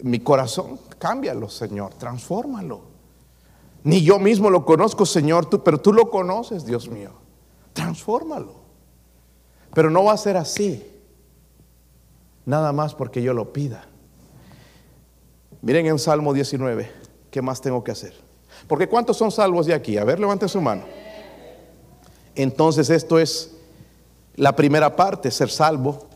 mi 0.00 0.20
corazón, 0.20 0.78
cámbialo, 1.00 1.48
Señor, 1.48 1.92
transfórmalo. 1.94 2.82
Ni 3.82 4.02
yo 4.02 4.20
mismo 4.20 4.48
lo 4.48 4.64
conozco, 4.64 5.04
Señor, 5.04 5.46
tú, 5.46 5.64
pero 5.64 5.80
tú 5.80 5.92
lo 5.92 6.08
conoces, 6.08 6.64
Dios 6.64 6.88
mío. 6.88 7.10
Transfórmalo. 7.72 8.54
Pero 9.74 9.90
no 9.90 10.04
va 10.04 10.12
a 10.12 10.18
ser 10.18 10.36
así. 10.36 10.88
Nada 12.46 12.72
más 12.72 12.94
porque 12.94 13.20
yo 13.20 13.34
lo 13.34 13.52
pida. 13.52 13.86
Miren 15.62 15.86
en 15.86 15.98
Salmo 15.98 16.32
19, 16.32 16.92
¿qué 17.32 17.42
más 17.42 17.60
tengo 17.60 17.82
que 17.82 17.90
hacer? 17.90 18.14
Porque 18.68 18.88
¿cuántos 18.88 19.16
son 19.16 19.32
salvos 19.32 19.66
de 19.66 19.74
aquí? 19.74 19.98
A 19.98 20.04
ver, 20.04 20.20
levante 20.20 20.46
su 20.46 20.60
mano. 20.60 20.84
Entonces 22.34 22.90
esto 22.90 23.18
es 23.18 23.52
la 24.36 24.56
primera 24.56 24.96
parte, 24.96 25.30
ser 25.30 25.50
salvo. 25.50 26.06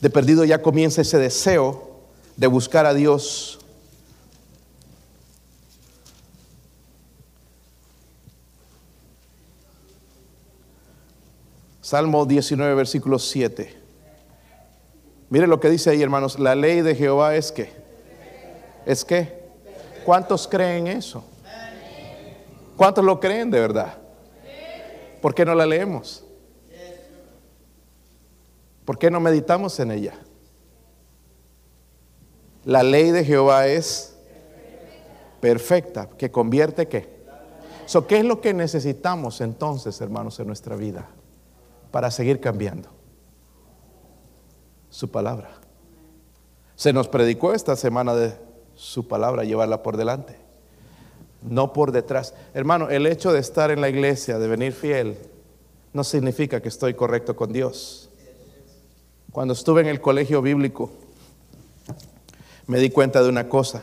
De 0.00 0.10
perdido 0.10 0.44
ya 0.44 0.60
comienza 0.60 1.00
ese 1.00 1.18
deseo 1.18 2.00
de 2.36 2.46
buscar 2.46 2.84
a 2.84 2.92
Dios. 2.94 3.58
Salmo 11.80 12.26
19, 12.26 12.74
versículo 12.74 13.18
7. 13.18 13.74
Mire 15.30 15.46
lo 15.46 15.60
que 15.60 15.70
dice 15.70 15.90
ahí, 15.90 16.02
hermanos. 16.02 16.38
La 16.38 16.54
ley 16.54 16.80
de 16.82 16.94
Jehová 16.94 17.36
es 17.36 17.52
que. 17.52 17.70
¿Es 18.86 19.04
que? 19.04 19.44
¿Cuántos 20.04 20.46
creen 20.46 20.86
eso? 20.86 21.24
¿Cuántos 22.76 23.04
lo 23.04 23.20
creen 23.20 23.50
de 23.50 23.60
verdad? 23.60 23.98
¿Por 25.20 25.34
qué 25.34 25.44
no 25.44 25.54
la 25.54 25.66
leemos? 25.66 26.24
¿Por 28.84 28.98
qué 28.98 29.10
no 29.10 29.20
meditamos 29.20 29.78
en 29.80 29.90
ella? 29.90 30.14
La 32.64 32.82
ley 32.82 33.10
de 33.10 33.24
Jehová 33.24 33.66
es 33.66 34.16
perfecta, 35.40 36.08
que 36.18 36.30
convierte 36.30 36.88
qué. 36.88 37.14
¿Qué 38.08 38.18
es 38.18 38.24
lo 38.24 38.40
que 38.40 38.52
necesitamos 38.54 39.40
entonces, 39.40 40.00
hermanos, 40.00 40.40
en 40.40 40.46
nuestra 40.46 40.74
vida 40.76 41.08
para 41.90 42.10
seguir 42.10 42.40
cambiando? 42.40 42.88
Su 44.88 45.10
palabra. 45.10 45.50
Se 46.74 46.92
nos 46.92 47.08
predicó 47.08 47.54
esta 47.54 47.76
semana 47.76 48.14
de 48.14 48.34
su 48.74 49.06
palabra, 49.06 49.44
llevarla 49.44 49.82
por 49.82 49.96
delante 49.96 50.43
no 51.44 51.72
por 51.72 51.92
detrás. 51.92 52.34
Hermano, 52.54 52.88
el 52.90 53.06
hecho 53.06 53.32
de 53.32 53.40
estar 53.40 53.70
en 53.70 53.80
la 53.80 53.88
iglesia, 53.88 54.38
de 54.38 54.48
venir 54.48 54.72
fiel, 54.72 55.16
no 55.92 56.02
significa 56.02 56.60
que 56.60 56.68
estoy 56.68 56.94
correcto 56.94 57.36
con 57.36 57.52
Dios. 57.52 58.10
Cuando 59.30 59.52
estuve 59.52 59.80
en 59.80 59.88
el 59.88 60.00
colegio 60.00 60.42
bíblico, 60.42 60.90
me 62.66 62.78
di 62.78 62.90
cuenta 62.90 63.22
de 63.22 63.28
una 63.28 63.48
cosa. 63.48 63.82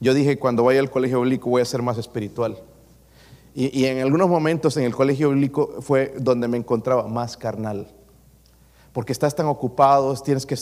Yo 0.00 0.14
dije, 0.14 0.38
cuando 0.38 0.64
vaya 0.64 0.80
al 0.80 0.90
colegio 0.90 1.20
bíblico 1.20 1.50
voy 1.50 1.62
a 1.62 1.64
ser 1.64 1.82
más 1.82 1.98
espiritual. 1.98 2.58
Y, 3.54 3.84
en 3.84 4.00
algunos 4.00 4.30
momentos 4.30 4.78
en 4.78 4.84
el 4.84 4.94
colegio 4.94 5.28
bíblico 5.28 5.76
fue 5.82 6.14
donde 6.18 6.48
me 6.48 6.56
encontraba 6.56 7.06
más 7.06 7.36
carnal. 7.36 7.86
porque 8.92 9.12
estás 9.12 9.34
tan 9.34 9.46
ocupado, 9.46 10.14
tienes 10.16 10.44
que 10.44 10.56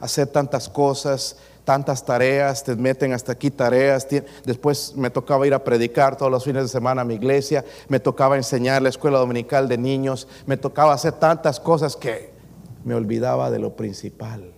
hacer 0.00 0.26
tantas 0.26 0.68
cosas, 0.68 1.36
tantas 1.66 2.04
tareas, 2.04 2.62
te 2.62 2.76
meten 2.76 3.12
hasta 3.12 3.32
aquí 3.32 3.50
tareas. 3.50 4.06
Después 4.44 4.94
me 4.96 5.10
tocaba 5.10 5.46
ir 5.48 5.52
a 5.52 5.64
predicar 5.64 6.16
todos 6.16 6.30
los 6.30 6.44
fines 6.44 6.62
de 6.62 6.68
semana 6.68 7.02
a 7.02 7.04
mi 7.04 7.14
iglesia, 7.14 7.64
me 7.88 7.98
tocaba 7.98 8.36
enseñar 8.36 8.80
la 8.80 8.88
escuela 8.88 9.18
dominical 9.18 9.68
de 9.68 9.76
niños, 9.76 10.28
me 10.46 10.56
tocaba 10.56 10.94
hacer 10.94 11.14
tantas 11.14 11.58
cosas 11.58 11.96
que 11.96 12.30
me 12.84 12.94
olvidaba 12.94 13.50
de 13.50 13.58
lo 13.58 13.74
principal, 13.76 14.54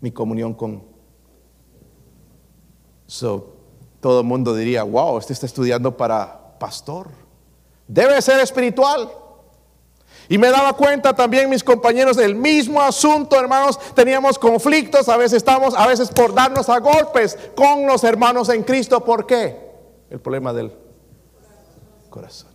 mi 0.00 0.12
comunión 0.12 0.54
con... 0.54 0.84
So, 3.08 3.56
todo 4.00 4.20
el 4.20 4.26
mundo 4.26 4.54
diría, 4.54 4.84
wow, 4.84 5.18
este 5.18 5.32
está 5.32 5.46
estudiando 5.46 5.96
para 5.96 6.56
pastor. 6.58 7.08
Debe 7.88 8.22
ser 8.22 8.38
espiritual. 8.40 9.10
Y 10.28 10.38
me 10.38 10.50
daba 10.50 10.72
cuenta 10.72 11.14
también 11.14 11.48
mis 11.48 11.62
compañeros 11.62 12.16
del 12.16 12.34
mismo 12.34 12.82
asunto, 12.82 13.38
hermanos, 13.38 13.78
teníamos 13.94 14.38
conflictos, 14.38 15.08
a 15.08 15.16
veces 15.16 15.38
estamos, 15.38 15.74
a 15.74 15.86
veces 15.86 16.10
por 16.10 16.34
darnos 16.34 16.68
a 16.68 16.80
golpes 16.80 17.38
con 17.54 17.86
los 17.86 18.02
hermanos 18.02 18.48
en 18.48 18.64
Cristo. 18.64 19.04
¿Por 19.04 19.26
qué? 19.26 19.56
El 20.10 20.20
problema 20.20 20.52
del 20.52 20.72
corazón. 22.10 22.50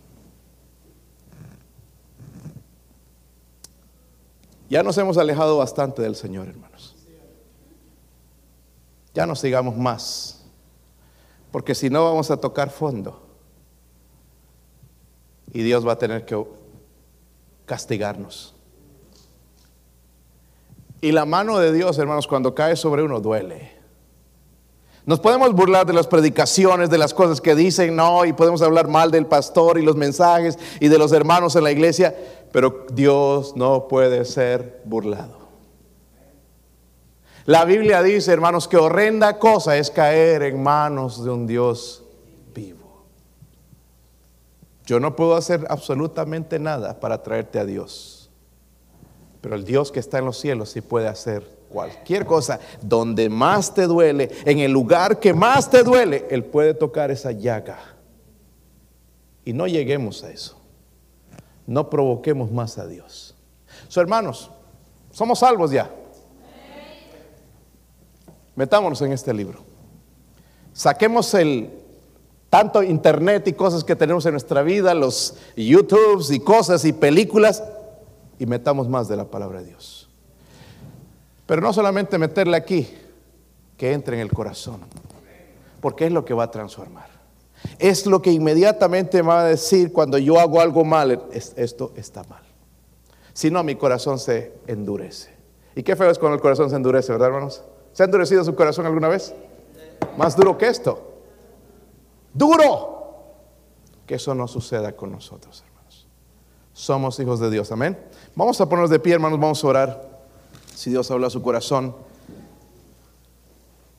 Ya 4.68 4.82
nos 4.82 4.96
hemos 4.98 5.18
alejado 5.18 5.58
bastante 5.58 6.02
del 6.02 6.16
Señor, 6.16 6.48
hermanos. 6.48 6.94
Ya 9.14 9.26
no 9.26 9.34
sigamos 9.34 9.76
más, 9.76 10.42
porque 11.50 11.74
si 11.74 11.90
no 11.90 12.04
vamos 12.04 12.30
a 12.30 12.38
tocar 12.38 12.70
fondo. 12.70 13.20
Y 15.52 15.62
Dios 15.62 15.86
va 15.86 15.92
a 15.92 15.98
tener 15.98 16.24
que 16.24 16.42
castigarnos. 17.72 18.54
Y 21.00 21.10
la 21.10 21.24
mano 21.24 21.58
de 21.58 21.72
Dios, 21.72 21.96
hermanos, 21.96 22.26
cuando 22.26 22.54
cae 22.54 22.76
sobre 22.76 23.02
uno 23.02 23.18
duele. 23.18 23.72
Nos 25.06 25.20
podemos 25.20 25.54
burlar 25.54 25.86
de 25.86 25.94
las 25.94 26.06
predicaciones, 26.06 26.90
de 26.90 26.98
las 26.98 27.14
cosas 27.14 27.40
que 27.40 27.54
dicen, 27.54 27.96
no, 27.96 28.26
y 28.26 28.34
podemos 28.34 28.60
hablar 28.60 28.88
mal 28.88 29.10
del 29.10 29.24
pastor 29.24 29.78
y 29.78 29.82
los 29.82 29.96
mensajes 29.96 30.58
y 30.80 30.88
de 30.88 30.98
los 30.98 31.12
hermanos 31.12 31.56
en 31.56 31.64
la 31.64 31.72
iglesia, 31.72 32.14
pero 32.52 32.84
Dios 32.92 33.56
no 33.56 33.88
puede 33.88 34.26
ser 34.26 34.82
burlado. 34.84 35.38
La 37.46 37.64
Biblia 37.64 38.02
dice, 38.02 38.32
hermanos, 38.32 38.68
que 38.68 38.76
horrenda 38.76 39.38
cosa 39.38 39.78
es 39.78 39.90
caer 39.90 40.42
en 40.42 40.62
manos 40.62 41.24
de 41.24 41.30
un 41.30 41.46
Dios 41.46 42.01
yo 44.84 45.00
no 45.00 45.14
puedo 45.14 45.36
hacer 45.36 45.66
absolutamente 45.68 46.58
nada 46.58 46.98
para 46.98 47.22
traerte 47.22 47.58
a 47.58 47.64
Dios. 47.64 48.30
Pero 49.40 49.54
el 49.54 49.64
Dios 49.64 49.90
que 49.92 50.00
está 50.00 50.18
en 50.18 50.24
los 50.24 50.38
cielos 50.38 50.70
sí 50.70 50.80
puede 50.80 51.08
hacer 51.08 51.44
cualquier 51.68 52.26
cosa. 52.26 52.60
Donde 52.80 53.28
más 53.28 53.74
te 53.74 53.86
duele, 53.86 54.30
en 54.44 54.60
el 54.60 54.72
lugar 54.72 55.18
que 55.18 55.34
más 55.34 55.70
te 55.70 55.82
duele, 55.82 56.26
Él 56.30 56.44
puede 56.44 56.74
tocar 56.74 57.10
esa 57.10 57.32
llaga. 57.32 57.78
Y 59.44 59.52
no 59.52 59.66
lleguemos 59.66 60.22
a 60.22 60.30
eso. 60.30 60.60
No 61.66 61.90
provoquemos 61.90 62.50
más 62.50 62.78
a 62.78 62.86
Dios. 62.86 63.34
So, 63.88 64.00
hermanos, 64.00 64.50
somos 65.10 65.40
salvos 65.40 65.70
ya. 65.70 65.90
Metámonos 68.54 69.00
en 69.02 69.12
este 69.12 69.32
libro. 69.32 69.60
Saquemos 70.72 71.34
el 71.34 71.81
tanto 72.52 72.82
internet 72.82 73.48
y 73.48 73.54
cosas 73.54 73.82
que 73.82 73.96
tenemos 73.96 74.26
en 74.26 74.32
nuestra 74.32 74.60
vida, 74.60 74.92
los 74.92 75.36
YouTubes 75.56 76.30
y 76.32 76.40
cosas 76.40 76.84
y 76.84 76.92
películas, 76.92 77.64
y 78.38 78.44
metamos 78.44 78.90
más 78.90 79.08
de 79.08 79.16
la 79.16 79.24
palabra 79.24 79.60
de 79.60 79.68
Dios. 79.68 80.10
Pero 81.46 81.62
no 81.62 81.72
solamente 81.72 82.18
meterla 82.18 82.58
aquí, 82.58 82.94
que 83.78 83.94
entre 83.94 84.16
en 84.16 84.20
el 84.20 84.30
corazón, 84.30 84.82
porque 85.80 86.04
es 86.04 86.12
lo 86.12 86.26
que 86.26 86.34
va 86.34 86.44
a 86.44 86.50
transformar. 86.50 87.08
Es 87.78 88.04
lo 88.04 88.20
que 88.20 88.30
inmediatamente 88.30 89.22
me 89.22 89.28
va 89.30 89.44
a 89.44 89.48
decir 89.48 89.90
cuando 89.90 90.18
yo 90.18 90.38
hago 90.38 90.60
algo 90.60 90.84
mal, 90.84 91.22
esto 91.32 91.92
está 91.96 92.22
mal. 92.24 92.42
Si 93.32 93.50
no, 93.50 93.64
mi 93.64 93.76
corazón 93.76 94.18
se 94.18 94.52
endurece. 94.66 95.30
Y 95.74 95.82
qué 95.82 95.96
feo 95.96 96.10
es 96.10 96.18
cuando 96.18 96.34
el 96.34 96.42
corazón 96.42 96.68
se 96.68 96.76
endurece, 96.76 97.12
¿verdad, 97.12 97.28
hermanos? 97.28 97.62
¿Se 97.94 98.02
ha 98.02 98.04
endurecido 98.04 98.44
su 98.44 98.54
corazón 98.54 98.84
alguna 98.84 99.08
vez? 99.08 99.34
Más 100.18 100.36
duro 100.36 100.58
que 100.58 100.66
esto 100.66 101.11
duro. 102.32 103.00
Que 104.06 104.16
eso 104.16 104.34
no 104.34 104.48
suceda 104.48 104.92
con 104.92 105.12
nosotros, 105.12 105.62
hermanos. 105.66 106.06
Somos 106.72 107.18
hijos 107.20 107.40
de 107.40 107.50
Dios, 107.50 107.70
amén. 107.72 107.98
Vamos 108.34 108.60
a 108.60 108.68
ponernos 108.68 108.90
de 108.90 108.98
pie, 108.98 109.14
hermanos, 109.14 109.38
vamos 109.38 109.62
a 109.62 109.66
orar. 109.66 110.12
Si 110.74 110.90
Dios 110.90 111.10
habla 111.10 111.28
a 111.28 111.30
su 111.30 111.42
corazón, 111.42 111.94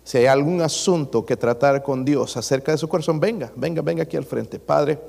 si 0.03 0.17
hay 0.17 0.25
algún 0.25 0.61
asunto 0.61 1.25
que 1.25 1.37
tratar 1.37 1.81
con 1.81 2.03
Dios 2.03 2.35
acerca 2.35 2.71
de 2.71 2.77
su 2.77 2.89
corazón, 2.89 3.19
venga, 3.19 3.51
venga, 3.55 3.81
venga 3.81 4.03
aquí 4.03 4.17
al 4.17 4.25
frente. 4.25 4.59
Padre. 4.59 4.99